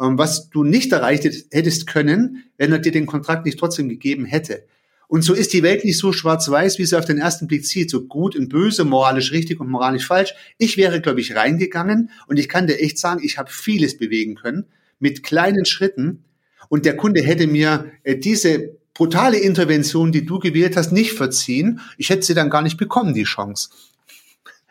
ähm, 0.00 0.18
was 0.18 0.50
du 0.50 0.64
nicht 0.64 0.92
erreicht 0.92 1.24
hättest 1.24 1.86
können, 1.86 2.44
wenn 2.56 2.72
er 2.72 2.80
dir 2.80 2.92
den 2.92 3.06
Kontrakt 3.06 3.46
nicht 3.46 3.58
trotzdem 3.58 3.88
gegeben 3.88 4.24
hätte. 4.24 4.64
Und 5.06 5.22
so 5.22 5.32
ist 5.32 5.54
die 5.54 5.62
Welt 5.62 5.84
nicht 5.86 5.98
so 5.98 6.12
schwarz-weiß, 6.12 6.78
wie 6.78 6.84
sie 6.84 6.98
auf 6.98 7.06
den 7.06 7.18
ersten 7.18 7.46
Blick 7.46 7.64
sieht, 7.64 7.90
so 7.90 8.04
gut 8.04 8.36
und 8.36 8.50
böse, 8.50 8.84
moralisch 8.84 9.32
richtig 9.32 9.58
und 9.58 9.70
moralisch 9.70 10.06
falsch. 10.06 10.34
Ich 10.58 10.76
wäre, 10.76 11.00
glaube 11.00 11.22
ich, 11.22 11.34
reingegangen 11.34 12.10
und 12.26 12.38
ich 12.38 12.48
kann 12.48 12.66
dir 12.66 12.78
echt 12.78 12.98
sagen, 12.98 13.22
ich 13.24 13.38
habe 13.38 13.50
vieles 13.50 13.96
bewegen 13.96 14.34
können 14.34 14.66
mit 14.98 15.22
kleinen 15.22 15.64
Schritten 15.64 16.24
und 16.68 16.84
der 16.84 16.96
Kunde 16.96 17.22
hätte 17.22 17.46
mir 17.46 17.92
äh, 18.02 18.16
diese 18.16 18.76
brutale 18.94 19.38
Intervention, 19.38 20.12
die 20.12 20.26
du 20.26 20.38
gewählt 20.38 20.76
hast, 20.76 20.92
nicht 20.92 21.12
verziehen. 21.12 21.80
Ich 21.98 22.10
hätte 22.10 22.22
sie 22.22 22.34
dann 22.34 22.50
gar 22.50 22.62
nicht 22.62 22.76
bekommen, 22.76 23.14
die 23.14 23.24
Chance. 23.24 23.70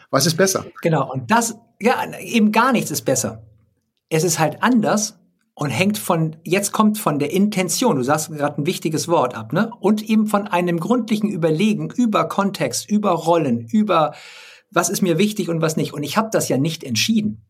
Was 0.10 0.26
ist 0.26 0.36
besser? 0.36 0.66
Genau, 0.82 1.12
und 1.12 1.32
das, 1.32 1.58
ja, 1.82 1.96
eben 2.20 2.52
gar 2.52 2.72
nichts 2.72 2.92
ist 2.92 3.04
besser. 3.04 3.44
Es 4.10 4.24
ist 4.24 4.40
halt 4.40 4.62
anders 4.62 5.18
und 5.54 5.70
hängt 5.70 5.98
von, 5.98 6.36
jetzt 6.44 6.72
kommt 6.72 6.98
von 6.98 7.20
der 7.20 7.32
Intention, 7.32 7.96
du 7.96 8.04
sagst 8.04 8.30
gerade 8.30 8.62
ein 8.62 8.66
wichtiges 8.66 9.08
Wort 9.08 9.34
ab, 9.34 9.54
ne? 9.54 9.72
Und 9.80 10.08
eben 10.08 10.28
von 10.28 10.48
einem 10.48 10.80
gründlichen 10.80 11.30
Überlegen 11.30 11.90
über 11.90 12.28
Kontext, 12.28 12.90
über 12.90 13.12
Rollen, 13.12 13.68
über 13.72 14.13
was 14.72 14.90
ist 14.90 15.02
mir 15.02 15.18
wichtig 15.18 15.50
und 15.50 15.62
was 15.62 15.78
nicht. 15.78 15.94
Und 15.94 16.04
ich 16.04 16.18
habe 16.18 16.30
das 16.32 16.50
ja 16.50 16.58
nicht 16.58 16.84
entschieden. 16.84 17.47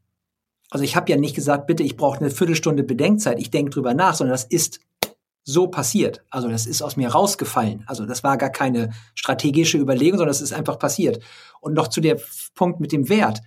Also 0.69 0.83
ich 0.83 0.95
habe 0.95 1.09
ja 1.09 1.17
nicht 1.17 1.35
gesagt, 1.35 1.67
bitte, 1.67 1.83
ich 1.83 1.95
brauche 1.95 2.19
eine 2.19 2.29
Viertelstunde 2.29 2.83
Bedenkzeit, 2.83 3.39
ich 3.39 3.51
denke 3.51 3.71
drüber 3.71 3.93
nach, 3.93 4.15
sondern 4.15 4.33
das 4.33 4.43
ist 4.43 4.79
so 5.43 5.67
passiert. 5.67 6.25
Also 6.29 6.49
das 6.49 6.65
ist 6.65 6.81
aus 6.81 6.97
mir 6.97 7.09
rausgefallen. 7.09 7.83
Also 7.87 8.05
das 8.05 8.23
war 8.23 8.37
gar 8.37 8.49
keine 8.49 8.91
strategische 9.15 9.77
Überlegung, 9.77 10.17
sondern 10.17 10.31
das 10.31 10.41
ist 10.41 10.51
einfach 10.51 10.77
passiert. 10.77 11.23
Und 11.61 11.73
noch 11.73 11.87
zu 11.87 12.01
der 12.01 12.19
Punkt 12.53 12.81
mit 12.81 12.91
dem 12.91 13.07
Wert. 13.07 13.41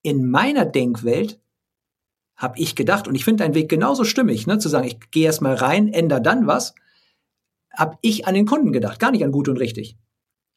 In 0.00 0.30
meiner 0.30 0.64
Denkwelt 0.64 1.38
habe 2.36 2.58
ich 2.58 2.74
gedacht, 2.74 3.06
und 3.06 3.14
ich 3.14 3.24
finde 3.24 3.44
deinen 3.44 3.54
Weg 3.54 3.68
genauso 3.68 4.04
stimmig, 4.04 4.46
ne, 4.46 4.58
zu 4.58 4.68
sagen, 4.68 4.86
ich 4.86 4.98
gehe 5.10 5.26
erst 5.26 5.42
mal 5.42 5.54
rein, 5.54 5.88
ändere 5.88 6.22
dann 6.22 6.46
was, 6.46 6.74
habe 7.70 7.98
ich 8.00 8.26
an 8.26 8.34
den 8.34 8.46
Kunden 8.46 8.72
gedacht, 8.72 8.98
gar 8.98 9.10
nicht 9.10 9.24
an 9.24 9.32
gut 9.32 9.48
und 9.48 9.58
richtig. 9.58 9.98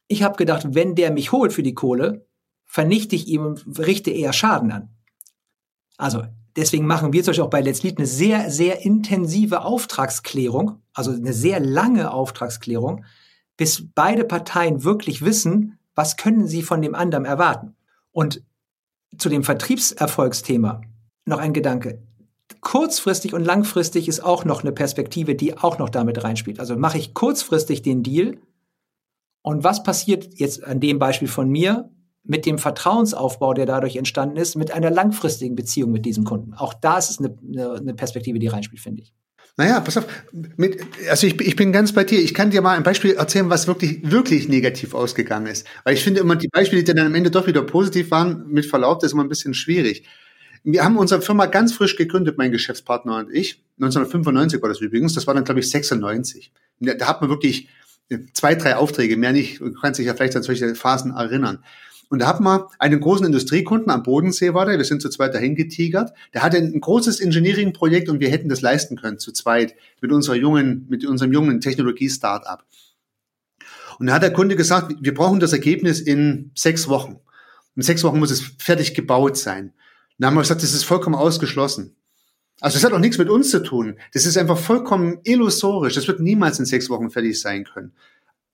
Ich 0.07 0.23
habe 0.23 0.37
gedacht, 0.37 0.67
wenn 0.69 0.95
der 0.95 1.11
mich 1.11 1.33
holt 1.33 1.51
für 1.51 1.63
die 1.63 1.73
Kohle, 1.73 2.25
vernichte 2.65 3.15
ich 3.15 3.27
ihm 3.27 3.55
richte 3.77 4.11
eher 4.11 4.33
Schaden 4.33 4.71
an. 4.71 4.95
Also 5.99 6.23
deswegen 6.55 6.87
machen 6.87 7.11
wir 7.11 7.23
zum 7.23 7.31
Beispiel 7.31 7.43
auch 7.43 7.49
bei 7.49 7.61
Let's 7.61 7.83
Lead 7.83 7.97
eine 7.97 8.07
sehr, 8.07 8.49
sehr 8.49 8.85
intensive 8.85 9.61
Auftragsklärung, 9.61 10.81
also 10.93 11.11
eine 11.11 11.33
sehr 11.33 11.59
lange 11.59 12.11
Auftragsklärung, 12.11 13.03
bis 13.57 13.85
beide 13.93 14.23
Parteien 14.23 14.83
wirklich 14.85 15.23
wissen, 15.23 15.77
was 15.93 16.15
können 16.15 16.47
sie 16.47 16.63
von 16.63 16.81
dem 16.81 16.95
anderen 16.95 17.25
erwarten. 17.25 17.75
Und 18.11 18.41
zu 19.17 19.27
dem 19.27 19.43
Vertriebserfolgsthema 19.43 20.81
noch 21.25 21.39
ein 21.39 21.53
Gedanke. 21.53 22.01
Kurzfristig 22.61 23.33
und 23.33 23.43
langfristig 23.43 24.07
ist 24.07 24.21
auch 24.21 24.45
noch 24.45 24.61
eine 24.61 24.71
Perspektive, 24.71 25.35
die 25.35 25.57
auch 25.57 25.79
noch 25.79 25.89
damit 25.89 26.23
reinspielt. 26.23 26.61
Also 26.61 26.77
mache 26.77 26.97
ich 26.97 27.13
kurzfristig 27.13 27.81
den 27.81 28.03
Deal 28.03 28.37
und 29.41 29.65
was 29.65 29.83
passiert 29.83 30.39
jetzt 30.39 30.63
an 30.63 30.79
dem 30.79 30.97
Beispiel 30.97 31.27
von 31.27 31.49
mir? 31.49 31.89
Mit 32.23 32.45
dem 32.45 32.57
Vertrauensaufbau, 32.57 33.53
der 33.53 33.65
dadurch 33.65 33.95
entstanden 33.95 34.37
ist, 34.37 34.55
mit 34.55 34.71
einer 34.71 34.89
langfristigen 34.89 35.55
Beziehung 35.55 35.91
mit 35.91 36.05
diesem 36.05 36.25
Kunden. 36.25 36.53
Auch 36.53 36.73
da 36.73 36.97
ist 36.97 37.09
es 37.09 37.19
eine, 37.19 37.35
eine, 37.77 37.93
Perspektive, 37.93 38.39
die 38.39 38.47
reinspielt, 38.47 38.81
finde 38.81 39.01
ich. 39.01 39.13
Naja, 39.57 39.79
pass 39.81 39.97
auf. 39.97 40.05
Mit, 40.31 40.79
also 41.09 41.27
ich, 41.27 41.39
ich 41.41 41.55
bin 41.55 41.73
ganz 41.73 41.91
bei 41.91 42.03
dir. 42.03 42.19
Ich 42.19 42.33
kann 42.33 42.49
dir 42.49 42.61
mal 42.61 42.77
ein 42.77 42.83
Beispiel 42.83 43.11
erzählen, 43.11 43.49
was 43.49 43.67
wirklich, 43.67 43.99
wirklich 44.09 44.47
negativ 44.47 44.93
ausgegangen 44.93 45.47
ist. 45.47 45.67
Weil 45.83 45.95
ich 45.95 46.03
finde 46.03 46.21
immer, 46.21 46.35
die 46.35 46.47
Beispiele, 46.47 46.83
die 46.83 46.93
dann 46.93 47.07
am 47.07 47.15
Ende 47.15 47.31
doch 47.31 47.47
wieder 47.47 47.61
positiv 47.63 48.11
waren, 48.11 48.47
mit 48.47 48.65
Verlaub, 48.65 48.99
das 48.99 49.07
ist 49.07 49.13
immer 49.13 49.23
ein 49.23 49.29
bisschen 49.29 49.53
schwierig. 49.53 50.05
Wir 50.63 50.83
haben 50.83 50.97
unsere 50.97 51.21
Firma 51.21 51.45
ganz 51.45 51.73
frisch 51.73 51.95
gegründet, 51.95 52.37
mein 52.37 52.51
Geschäftspartner 52.51 53.17
und 53.17 53.33
ich. 53.33 53.63
1995 53.77 54.61
war 54.61 54.69
das 54.69 54.81
übrigens. 54.81 55.13
Das 55.13 55.27
war 55.27 55.33
dann, 55.33 55.43
glaube 55.43 55.61
ich, 55.61 55.69
96. 55.69 56.51
Da 56.79 57.07
hat 57.07 57.21
man 57.21 57.29
wirklich 57.29 57.69
zwei, 58.33 58.55
drei 58.55 58.75
Aufträge, 58.75 59.17
mehr 59.17 59.33
nicht. 59.33 59.59
Du 59.59 59.73
kannst 59.73 59.99
dich 59.99 60.07
ja 60.07 60.13
vielleicht 60.13 60.35
an 60.35 60.43
solche 60.43 60.73
Phasen 60.75 61.11
erinnern. 61.11 61.63
Und 62.09 62.19
da 62.19 62.27
hat 62.27 62.39
man 62.39 62.63
einen 62.79 62.99
großen 62.99 63.25
Industriekunden 63.25 63.91
am 63.91 64.01
Bodensee 64.01 64.55
war 64.55 64.65
der, 64.65 64.77
wir 64.77 64.85
sind 64.85 65.01
zu 65.01 65.09
zweit 65.09 65.35
dahin 65.35 65.55
getigert. 65.55 66.11
Der 66.33 66.41
hatte 66.41 66.57
ein 66.57 66.81
großes 66.81 67.19
Engineering-Projekt 67.19 68.09
und 68.09 68.19
wir 68.19 68.29
hätten 68.29 68.49
das 68.49 68.61
leisten 68.61 68.97
können, 68.97 69.19
zu 69.19 69.31
zweit, 69.31 69.75
mit 70.01 70.11
unserer 70.11 70.35
jungen, 70.35 70.87
mit 70.89 71.05
unserem 71.05 71.31
jungen 71.31 71.61
Technologie-Startup. 71.61 72.63
Und 73.99 74.07
da 74.07 74.13
hat 74.13 74.23
der 74.23 74.33
Kunde 74.33 74.55
gesagt, 74.55 74.95
wir 74.99 75.13
brauchen 75.13 75.39
das 75.39 75.53
Ergebnis 75.53 75.99
in 75.99 76.51
sechs 76.55 76.87
Wochen. 76.87 77.19
In 77.75 77.83
sechs 77.83 78.03
Wochen 78.03 78.17
muss 78.17 78.31
es 78.31 78.41
fertig 78.57 78.95
gebaut 78.95 79.37
sein. 79.37 79.73
Dann 80.17 80.29
haben 80.29 80.35
wir 80.35 80.41
gesagt, 80.41 80.63
das 80.63 80.73
ist 80.73 80.85
vollkommen 80.85 81.15
ausgeschlossen. 81.15 81.95
Also 82.59 82.75
das 82.75 82.83
hat 82.83 82.93
auch 82.93 82.99
nichts 82.99 83.17
mit 83.17 83.29
uns 83.29 83.51
zu 83.51 83.61
tun. 83.61 83.99
Das 84.13 84.25
ist 84.25 84.37
einfach 84.37 84.57
vollkommen 84.57 85.19
illusorisch. 85.23 85.95
Das 85.95 86.07
wird 86.07 86.19
niemals 86.19 86.59
in 86.59 86.65
sechs 86.65 86.89
Wochen 86.89 87.09
fertig 87.09 87.39
sein 87.39 87.65
können. 87.65 87.93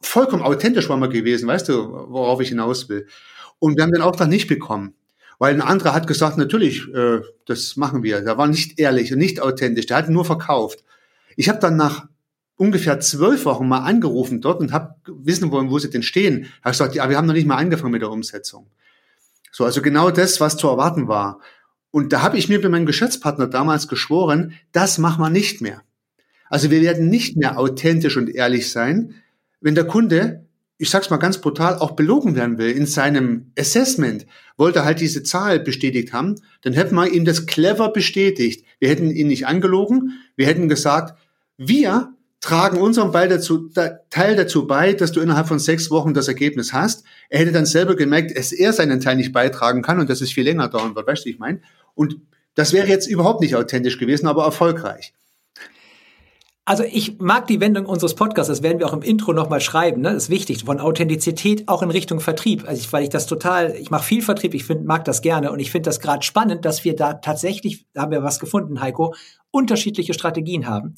Vollkommen 0.02 0.44
authentisch 0.44 0.90
war 0.90 0.98
man 0.98 1.10
gewesen, 1.10 1.48
weißt 1.48 1.70
du, 1.70 1.90
worauf 2.10 2.42
ich 2.42 2.50
hinaus 2.50 2.90
will. 2.90 3.08
Und 3.60 3.78
wir 3.78 3.84
haben 3.84 3.92
den 3.92 4.02
Auftrag 4.02 4.30
nicht 4.30 4.48
bekommen. 4.48 4.94
Weil 5.40 5.54
ein 5.54 5.62
anderer 5.62 5.94
hat 5.94 6.08
gesagt, 6.08 6.38
natürlich, 6.38 6.88
äh, 6.94 7.22
das 7.46 7.76
machen 7.76 8.04
wir. 8.04 8.22
Der 8.22 8.38
war 8.38 8.48
nicht 8.48 8.80
ehrlich 8.80 9.12
und 9.12 9.20
nicht 9.20 9.42
authentisch. 9.42 9.86
Der 9.86 9.98
hat 9.98 10.10
nur 10.10 10.26
verkauft. 10.26 10.84
Ich 11.36 11.50
habe 11.50 11.60
dann 11.60 11.76
nach 11.76 12.08
ungefähr 12.58 13.00
zwölf 13.00 13.46
Wochen 13.46 13.68
mal 13.68 13.80
angerufen 13.80 14.40
dort 14.40 14.62
und 14.62 14.72
habe 14.72 14.96
wissen 15.06 15.52
wollen, 15.52 15.70
wo 15.70 15.80
sie 15.80 15.90
denn 15.90 16.04
stehen. 16.04 16.48
Habe 16.62 16.72
gesagt, 16.72 16.96
ja, 16.96 17.10
wir 17.10 17.18
haben 17.18 17.28
noch 17.28 17.34
nicht 17.34 17.48
mal 17.48 17.58
angefangen 17.58 17.92
mit 17.92 18.02
der 18.02 18.12
Umsetzung. 18.12 18.68
So, 19.52 19.66
also 19.66 19.82
genau 19.82 20.10
das, 20.10 20.40
was 20.40 20.58
zu 20.58 20.68
erwarten 20.68 21.08
war. 21.08 21.40
Und 21.92 22.12
da 22.12 22.22
habe 22.22 22.38
ich 22.38 22.50
mir 22.50 22.62
bei 22.62 22.70
meinem 22.70 22.86
Geschäftspartner 22.86 23.48
damals 23.48 23.88
geschworen, 23.88 24.54
das 24.72 24.98
machen 24.98 25.22
wir 25.22 25.30
nicht 25.30 25.62
mehr. 25.62 25.82
Also 26.50 26.72
wir 26.72 26.82
werden 26.82 27.10
nicht 27.10 27.38
mehr 27.38 27.58
authentisch 27.58 28.18
und 28.18 28.30
ehrlich 28.30 28.72
sein, 28.72 29.16
wenn 29.62 29.76
der 29.76 29.88
Kunde 29.88 30.45
ich 30.78 30.90
sag's 30.90 31.10
mal 31.10 31.18
ganz 31.18 31.40
brutal, 31.40 31.76
auch 31.76 31.92
belogen 31.92 32.36
werden 32.36 32.58
will 32.58 32.72
in 32.72 32.86
seinem 32.86 33.52
Assessment, 33.58 34.26
wollte 34.58 34.84
halt 34.84 35.00
diese 35.00 35.24
Zahl 35.24 35.60
bestätigt 35.60 36.12
haben, 36.12 36.36
dann 36.62 36.74
hätten 36.74 36.96
wir 36.96 37.12
ihm 37.12 37.26
das 37.26 37.46
clever 37.46 37.92
bestätigt. 37.94 38.66
Wir 38.80 38.90
hätten 38.90 39.12
ihn 39.12 39.28
nicht 39.28 39.48
angelogen, 39.48 40.20
wir 40.36 40.48
hätten 40.48 40.68
gesagt, 40.68 41.18
wir 41.58 42.14
tragen 42.46 42.78
unseren 42.78 43.12
dazu, 43.12 43.70
da, 43.74 43.90
Teil 44.12 44.36
dazu 44.36 44.68
bei, 44.68 44.94
dass 44.94 45.12
du 45.12 45.20
innerhalb 45.20 45.48
von 45.48 45.58
sechs 45.58 45.90
Wochen 45.90 46.14
das 46.14 46.28
Ergebnis 46.28 46.74
hast. 46.74 47.04
Er 47.30 47.40
hätte 47.40 47.52
dann 47.52 47.66
selber 47.66 47.96
gemerkt, 47.96 48.38
dass 48.38 48.52
er 48.52 48.72
seinen 48.72 49.00
Teil 49.00 49.16
nicht 49.16 49.32
beitragen 49.32 49.82
kann 49.82 50.00
und 50.00 50.12
dass 50.12 50.22
es 50.22 50.32
viel 50.32 50.44
länger 50.44 50.68
dauern 50.68 50.96
wird, 50.96 51.08
weißt 51.08 51.26
du, 51.26 51.30
ich 51.30 51.40
meine? 51.40 51.62
Und 51.96 52.18
das 52.54 52.72
wäre 52.72 52.88
jetzt 52.88 53.08
überhaupt 53.08 53.42
nicht 53.42 53.56
authentisch 53.56 53.98
gewesen, 53.98 54.28
aber 54.28 54.44
erfolgreich. 54.44 55.15
Also 56.68 56.84
ich 56.84 57.20
mag 57.20 57.46
die 57.46 57.60
Wendung 57.60 57.86
unseres 57.86 58.16
Podcasts, 58.16 58.48
das 58.48 58.64
werden 58.64 58.80
wir 58.80 58.88
auch 58.88 58.94
im 58.94 59.04
Intro 59.04 59.34
nochmal 59.34 59.62
schreiben, 59.62 60.02
ne? 60.02 60.14
Das 60.14 60.24
ist 60.24 60.30
wichtig, 60.32 60.64
von 60.66 60.80
Authentizität 60.80 61.68
auch 61.68 61.84
in 61.84 61.92
Richtung 61.92 62.20
Vertrieb. 62.20 62.68
Also 62.68 62.82
ich, 62.82 62.92
weil 62.92 63.04
ich 63.04 63.10
das 63.10 63.28
total, 63.28 63.76
ich 63.76 63.92
mache 63.92 64.04
viel 64.04 64.24
Vertrieb, 64.24 64.56
ich 64.56 64.66
find, 64.66 64.84
mag 64.84 65.06
das 65.06 65.22
gerne 65.22 65.52
und 65.52 65.60
ich 65.60 65.70
finde 65.70 65.90
das 65.90 66.00
gerade 66.00 66.24
spannend, 66.24 66.66
dass 66.66 66.84
wir 66.84 66.96
da 66.96 67.14
tatsächlich, 67.14 67.86
da 67.94 68.02
haben 68.02 68.12
wir 68.12 68.24
was 68.24 68.40
gefunden, 68.40 68.82
Heiko, 68.82 69.14
unterschiedliche 69.52 70.16
Strategien 70.16 70.68
haben. 70.68 70.96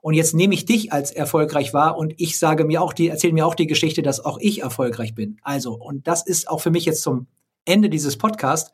Und 0.00 0.14
jetzt 0.14 0.32
nehme 0.34 0.54
ich 0.54 0.64
dich 0.64 0.94
als 0.94 1.10
erfolgreich 1.12 1.74
wahr 1.74 1.98
und 1.98 2.14
ich 2.16 2.38
sage 2.38 2.64
mir 2.64 2.80
auch 2.80 2.94
die, 2.94 3.08
erzähle 3.08 3.34
mir 3.34 3.46
auch 3.46 3.54
die 3.54 3.66
Geschichte, 3.66 4.00
dass 4.00 4.24
auch 4.24 4.38
ich 4.40 4.62
erfolgreich 4.62 5.14
bin. 5.14 5.36
Also, 5.42 5.74
und 5.74 6.08
das 6.08 6.26
ist 6.26 6.48
auch 6.48 6.62
für 6.62 6.70
mich 6.70 6.86
jetzt 6.86 7.02
zum 7.02 7.26
Ende 7.66 7.90
dieses 7.90 8.16
Podcasts 8.16 8.72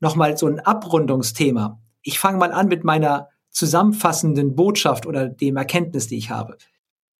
nochmal 0.00 0.38
so 0.38 0.46
ein 0.46 0.58
Abrundungsthema. 0.58 1.82
Ich 2.00 2.18
fange 2.18 2.38
mal 2.38 2.50
an 2.50 2.68
mit 2.68 2.82
meiner 2.82 3.28
zusammenfassenden 3.54 4.54
Botschaft 4.54 5.06
oder 5.06 5.28
dem 5.28 5.56
Erkenntnis, 5.56 6.08
die 6.08 6.18
ich 6.18 6.28
habe. 6.28 6.58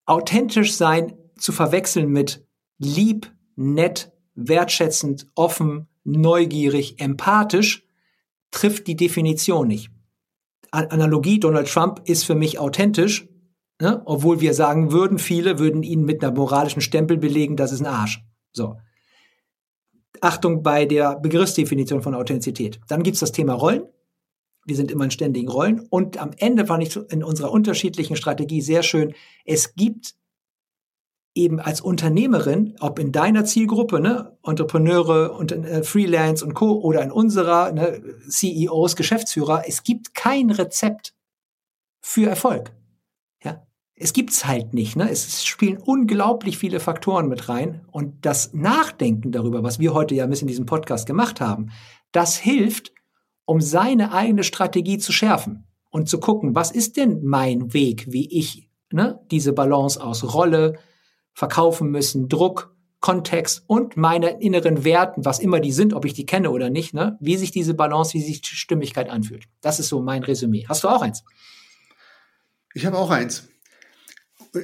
Authentisch 0.05 0.75
sein 0.75 1.13
zu 1.37 1.51
verwechseln 1.51 2.09
mit 2.09 2.45
lieb, 2.77 3.33
nett, 3.55 4.11
wertschätzend, 4.35 5.27
offen, 5.33 5.87
neugierig, 6.03 6.99
empathisch, 6.99 7.83
trifft 8.51 8.85
die 8.87 8.97
Definition 8.97 9.67
nicht. 9.67 9.89
Analogie, 10.71 11.39
Donald 11.39 11.69
Trump 11.69 12.01
ist 12.03 12.25
für 12.25 12.35
mich 12.35 12.59
authentisch, 12.59 13.27
ne? 13.81 14.01
obwohl 14.05 14.41
wir 14.41 14.53
sagen 14.53 14.91
würden, 14.91 15.19
viele 15.19 15.57
würden 15.57 15.83
ihn 15.83 16.03
mit 16.03 16.21
einer 16.21 16.35
moralischen 16.35 16.81
Stempel 16.81 17.17
belegen, 17.17 17.55
das 17.55 17.71
ist 17.71 17.79
ein 17.79 17.87
Arsch. 17.87 18.21
So. 18.51 18.77
Achtung 20.19 20.63
bei 20.63 20.85
der 20.85 21.17
Begriffsdefinition 21.17 22.01
von 22.01 22.13
Authentizität. 22.13 22.81
Dann 22.89 23.03
gibt's 23.03 23.21
das 23.21 23.31
Thema 23.31 23.53
Rollen 23.53 23.83
wir 24.65 24.75
sind 24.75 24.91
immer 24.91 25.05
in 25.05 25.11
ständigen 25.11 25.47
Rollen. 25.47 25.79
Und 25.89 26.17
am 26.17 26.31
Ende 26.37 26.65
fand 26.65 26.83
ich 26.83 26.97
in 27.11 27.23
unserer 27.23 27.51
unterschiedlichen 27.51 28.15
Strategie 28.15 28.61
sehr 28.61 28.83
schön, 28.83 29.13
es 29.45 29.75
gibt 29.75 30.15
eben 31.35 31.59
als 31.59 31.81
Unternehmerin, 31.81 32.75
ob 32.79 32.97
in 32.97 33.11
deiner 33.11 33.43
Zielgruppe, 33.43 33.99
ne, 33.99 34.37
Entrepreneure 34.43 35.37
und 35.37 35.51
äh, 35.51 35.83
Freelance 35.83 36.43
und 36.43 36.53
Co. 36.53 36.79
oder 36.79 37.03
in 37.03 37.11
unserer 37.11 37.73
ne, 37.73 38.01
CEOs, 38.29 38.95
Geschäftsführer, 38.95 39.63
es 39.67 39.83
gibt 39.83 40.15
kein 40.15 40.49
Rezept 40.49 41.13
für 41.99 42.29
Erfolg. 42.29 42.71
Ja, 43.43 43.67
es 43.95 44.13
gibt's 44.13 44.45
halt 44.45 44.73
nicht. 44.73 44.95
Ne? 44.95 45.09
Es 45.11 45.43
spielen 45.45 45.77
unglaublich 45.77 46.57
viele 46.57 46.79
Faktoren 46.79 47.27
mit 47.27 47.49
rein 47.49 47.81
und 47.91 48.25
das 48.25 48.53
Nachdenken 48.53 49.33
darüber, 49.33 49.61
was 49.61 49.77
wir 49.77 49.93
heute 49.93 50.15
ja 50.15 50.23
ein 50.23 50.29
bisschen 50.29 50.47
in 50.47 50.53
diesem 50.53 50.65
Podcast 50.65 51.05
gemacht 51.05 51.41
haben, 51.41 51.71
das 52.13 52.37
hilft, 52.37 52.93
um 53.45 53.61
seine 53.61 54.11
eigene 54.11 54.43
Strategie 54.43 54.97
zu 54.97 55.11
schärfen 55.11 55.65
und 55.89 56.09
zu 56.09 56.19
gucken, 56.19 56.55
was 56.55 56.71
ist 56.71 56.97
denn 56.97 57.23
mein 57.23 57.73
Weg, 57.73 58.05
wie 58.11 58.27
ich 58.37 58.69
ne, 58.91 59.19
diese 59.31 59.53
Balance 59.53 60.01
aus 60.01 60.33
Rolle, 60.33 60.79
verkaufen 61.33 61.89
müssen, 61.91 62.29
Druck, 62.29 62.75
Kontext 63.01 63.63
und 63.67 63.97
meine 63.97 64.41
inneren 64.41 64.83
Werten, 64.83 65.25
was 65.25 65.39
immer 65.39 65.59
die 65.59 65.71
sind, 65.71 65.93
ob 65.93 66.05
ich 66.05 66.13
die 66.13 66.25
kenne 66.25 66.49
oder 66.49 66.69
nicht, 66.69 66.93
ne, 66.93 67.17
wie 67.19 67.37
sich 67.37 67.51
diese 67.51 67.75
Balance, 67.75 68.13
wie 68.13 68.21
sich 68.21 68.41
die 68.41 68.55
Stimmigkeit 68.55 69.09
anfühlt. 69.09 69.43
Das 69.61 69.79
ist 69.79 69.89
so 69.89 70.01
mein 70.01 70.23
Resümee. 70.23 70.65
Hast 70.67 70.83
du 70.83 70.87
auch 70.87 71.01
eins? 71.01 71.23
Ich 72.73 72.85
habe 72.85 72.97
auch 72.97 73.11
eins. 73.11 73.47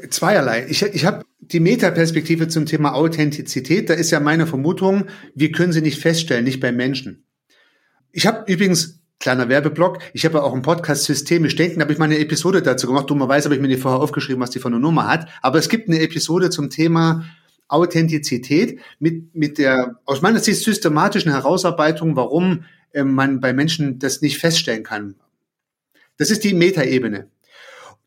Zweierlei. 0.09 0.65
Ich, 0.69 0.81
ich 0.81 1.05
habe 1.05 1.23
die 1.39 1.59
Metaperspektive 1.59 2.47
zum 2.47 2.65
Thema 2.65 2.93
Authentizität. 2.93 3.89
Da 3.89 3.93
ist 3.93 4.11
ja 4.11 4.19
meine 4.19 4.47
Vermutung, 4.47 5.05
wir 5.35 5.51
können 5.51 5.73
sie 5.73 5.81
nicht 5.81 5.99
feststellen, 5.99 6.45
nicht 6.45 6.61
bei 6.61 6.71
Menschen. 6.71 7.25
Ich 8.11 8.27
habe 8.27 8.51
übrigens, 8.51 8.99
kleiner 9.19 9.47
Werbeblock, 9.47 9.99
ich 10.13 10.25
habe 10.25 10.39
ja 10.39 10.43
auch 10.43 10.53
ein 10.53 10.61
Podcast 10.61 11.05
Systemisch 11.05 11.55
Denken, 11.55 11.79
da 11.79 11.83
habe 11.83 11.93
ich 11.93 11.99
mal 11.99 12.05
eine 12.05 12.19
Episode 12.19 12.61
dazu 12.61 12.87
gemacht. 12.87 13.09
Dummerweise 13.09 13.45
habe 13.45 13.55
ich 13.55 13.61
mir 13.61 13.67
die 13.67 13.77
vorher 13.77 14.01
aufgeschrieben, 14.01 14.41
was 14.41 14.49
die 14.49 14.59
von 14.59 14.71
der 14.71 14.81
Nummer 14.81 15.07
hat. 15.07 15.27
Aber 15.41 15.59
es 15.59 15.69
gibt 15.69 15.87
eine 15.87 15.99
Episode 15.99 16.49
zum 16.49 16.69
Thema 16.69 17.25
Authentizität 17.67 18.79
mit, 18.99 19.33
mit 19.33 19.57
der 19.57 19.99
aus 20.05 20.21
meiner 20.21 20.39
Sicht 20.39 20.61
systematischen 20.61 21.31
Herausarbeitung, 21.31 22.15
warum 22.17 22.65
äh, 22.91 23.03
man 23.03 23.39
bei 23.39 23.53
Menschen 23.53 23.97
das 23.99 24.21
nicht 24.21 24.39
feststellen 24.39 24.83
kann. 24.83 25.15
Das 26.17 26.29
ist 26.29 26.43
die 26.43 26.53
Metaebene. 26.53 27.29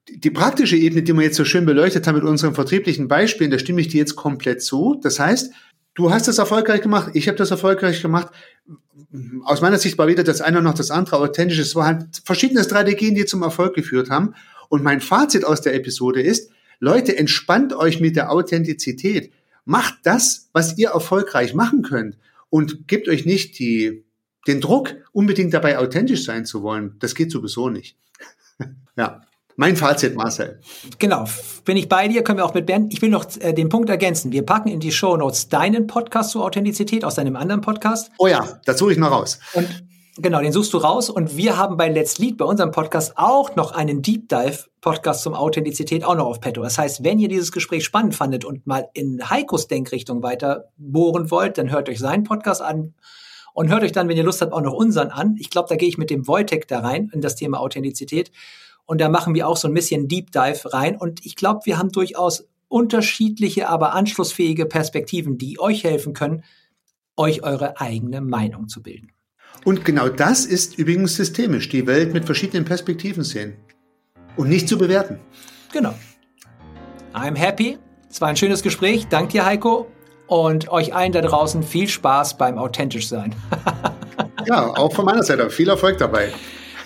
Die 0.08 0.30
praktische 0.30 0.76
Ebene, 0.76 1.02
die 1.02 1.14
wir 1.14 1.22
jetzt 1.22 1.36
so 1.36 1.46
schön 1.46 1.64
beleuchtet 1.64 2.06
haben 2.06 2.16
mit 2.16 2.24
unseren 2.24 2.54
vertrieblichen 2.54 3.08
Beispielen, 3.08 3.50
da 3.50 3.58
stimme 3.58 3.80
ich 3.80 3.88
dir 3.88 3.98
jetzt 3.98 4.16
komplett 4.16 4.62
zu. 4.62 5.00
Das 5.02 5.18
heißt, 5.18 5.50
du 5.94 6.10
hast 6.10 6.28
das 6.28 6.38
erfolgreich 6.38 6.82
gemacht, 6.82 7.10
ich 7.14 7.28
habe 7.28 7.38
das 7.38 7.50
erfolgreich 7.50 8.02
gemacht 8.02 8.32
aus 9.44 9.60
meiner 9.60 9.78
Sicht 9.78 9.98
war 9.98 10.06
weder 10.06 10.24
das 10.24 10.40
eine 10.40 10.62
noch 10.62 10.74
das 10.74 10.90
andere 10.90 11.18
authentisch. 11.18 11.58
Es 11.58 11.74
waren 11.74 12.10
verschiedene 12.24 12.64
Strategien, 12.64 13.14
die 13.14 13.24
zum 13.24 13.42
Erfolg 13.42 13.74
geführt 13.74 14.10
haben. 14.10 14.34
Und 14.68 14.82
mein 14.82 15.00
Fazit 15.00 15.44
aus 15.44 15.60
der 15.60 15.74
Episode 15.74 16.20
ist, 16.20 16.50
Leute, 16.80 17.16
entspannt 17.16 17.72
euch 17.72 18.00
mit 18.00 18.16
der 18.16 18.30
Authentizität. 18.30 19.32
Macht 19.64 19.94
das, 20.02 20.48
was 20.52 20.76
ihr 20.78 20.90
erfolgreich 20.90 21.54
machen 21.54 21.82
könnt. 21.82 22.18
Und 22.50 22.88
gebt 22.88 23.08
euch 23.08 23.24
nicht 23.24 23.58
die, 23.58 24.04
den 24.46 24.60
Druck, 24.60 24.94
unbedingt 25.12 25.54
dabei 25.54 25.78
authentisch 25.78 26.24
sein 26.24 26.44
zu 26.44 26.62
wollen. 26.62 26.96
Das 26.98 27.14
geht 27.14 27.30
sowieso 27.30 27.68
nicht. 27.68 27.96
ja. 28.96 29.22
Mein 29.56 29.76
Fazit, 29.76 30.16
Marcel. 30.16 30.58
Genau, 30.98 31.26
bin 31.64 31.76
ich 31.76 31.88
bei 31.88 32.08
dir, 32.08 32.24
können 32.24 32.38
wir 32.38 32.44
auch 32.44 32.54
mit 32.54 32.66
Bernd. 32.66 32.92
Ich 32.92 33.00
will 33.02 33.10
noch 33.10 33.24
äh, 33.38 33.52
den 33.52 33.68
Punkt 33.68 33.88
ergänzen. 33.88 34.32
Wir 34.32 34.44
packen 34.44 34.68
in 34.68 34.80
die 34.80 34.90
Show 34.90 35.16
Notes 35.16 35.48
deinen 35.48 35.86
Podcast 35.86 36.30
zur 36.30 36.44
Authentizität 36.44 37.04
aus 37.04 37.14
deinem 37.14 37.36
anderen 37.36 37.60
Podcast. 37.60 38.10
Oh 38.18 38.26
ja, 38.26 38.60
das 38.64 38.78
suche 38.78 38.92
ich 38.92 38.98
noch 38.98 39.12
raus. 39.12 39.38
Und 39.52 39.68
genau, 40.16 40.40
den 40.40 40.50
suchst 40.50 40.72
du 40.72 40.78
raus. 40.78 41.08
Und 41.08 41.36
wir 41.36 41.56
haben 41.56 41.76
bei 41.76 41.88
Let's 41.88 42.18
Lead, 42.18 42.36
bei 42.36 42.44
unserem 42.44 42.72
Podcast, 42.72 43.12
auch 43.16 43.54
noch 43.54 43.70
einen 43.70 44.02
Deep 44.02 44.28
Dive 44.28 44.64
Podcast 44.80 45.22
zum 45.22 45.34
Authentizität 45.34 46.04
auch 46.04 46.16
noch 46.16 46.26
auf 46.26 46.40
Petto. 46.40 46.60
Das 46.62 46.76
heißt, 46.76 47.04
wenn 47.04 47.20
ihr 47.20 47.28
dieses 47.28 47.52
Gespräch 47.52 47.84
spannend 47.84 48.16
fandet 48.16 48.44
und 48.44 48.66
mal 48.66 48.88
in 48.92 49.30
Heikos 49.30 49.68
Denkrichtung 49.68 50.24
weiter 50.24 50.72
bohren 50.76 51.30
wollt, 51.30 51.58
dann 51.58 51.70
hört 51.70 51.88
euch 51.88 52.00
seinen 52.00 52.24
Podcast 52.24 52.60
an 52.60 52.94
und 53.54 53.70
hört 53.70 53.84
euch 53.84 53.92
dann, 53.92 54.08
wenn 54.08 54.16
ihr 54.16 54.24
Lust 54.24 54.42
habt, 54.42 54.52
auch 54.52 54.60
noch 54.60 54.74
unseren 54.74 55.08
an. 55.08 55.36
Ich 55.38 55.48
glaube, 55.48 55.68
da 55.68 55.76
gehe 55.76 55.88
ich 55.88 55.96
mit 55.96 56.10
dem 56.10 56.26
Wojtek 56.26 56.68
da 56.68 56.80
rein 56.80 57.10
in 57.14 57.20
das 57.20 57.36
Thema 57.36 57.60
Authentizität. 57.60 58.30
Und 58.84 59.00
da 59.00 59.08
machen 59.08 59.34
wir 59.34 59.48
auch 59.48 59.56
so 59.56 59.68
ein 59.68 59.74
bisschen 59.74 60.08
Deep 60.08 60.32
Dive 60.32 60.72
rein. 60.72 60.96
Und 60.96 61.24
ich 61.24 61.36
glaube, 61.36 61.60
wir 61.64 61.78
haben 61.78 61.90
durchaus 61.90 62.46
unterschiedliche, 62.68 63.68
aber 63.68 63.94
anschlussfähige 63.94 64.66
Perspektiven, 64.66 65.38
die 65.38 65.60
euch 65.60 65.84
helfen 65.84 66.12
können, 66.12 66.42
euch 67.16 67.44
eure 67.44 67.80
eigene 67.80 68.20
Meinung 68.20 68.68
zu 68.68 68.82
bilden. 68.82 69.12
Und 69.64 69.84
genau 69.84 70.08
das 70.08 70.44
ist 70.44 70.76
übrigens 70.76 71.14
systemisch, 71.14 71.68
die 71.68 71.86
Welt 71.86 72.12
mit 72.12 72.24
verschiedenen 72.24 72.64
Perspektiven 72.64 73.22
sehen 73.22 73.56
und 74.36 74.48
nicht 74.48 74.68
zu 74.68 74.76
bewerten. 74.76 75.20
Genau. 75.72 75.94
I'm 77.14 77.36
happy. 77.36 77.78
Es 78.10 78.20
war 78.20 78.28
ein 78.28 78.36
schönes 78.36 78.62
Gespräch. 78.62 79.06
Dank 79.06 79.30
dir, 79.30 79.46
Heiko. 79.46 79.86
Und 80.26 80.70
euch 80.70 80.94
allen 80.94 81.12
da 81.12 81.20
draußen 81.20 81.62
viel 81.62 81.88
Spaß 81.88 82.38
beim 82.38 82.58
authentisch 82.58 83.08
sein. 83.08 83.34
ja, 84.46 84.68
auch 84.68 84.92
von 84.92 85.04
meiner 85.04 85.22
Seite. 85.22 85.50
Viel 85.50 85.68
Erfolg 85.68 85.98
dabei. 85.98 86.32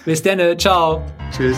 Bis 0.05 0.23
dann. 0.23 0.59
Ciao. 0.59 1.03
Tschüss. 1.31 1.57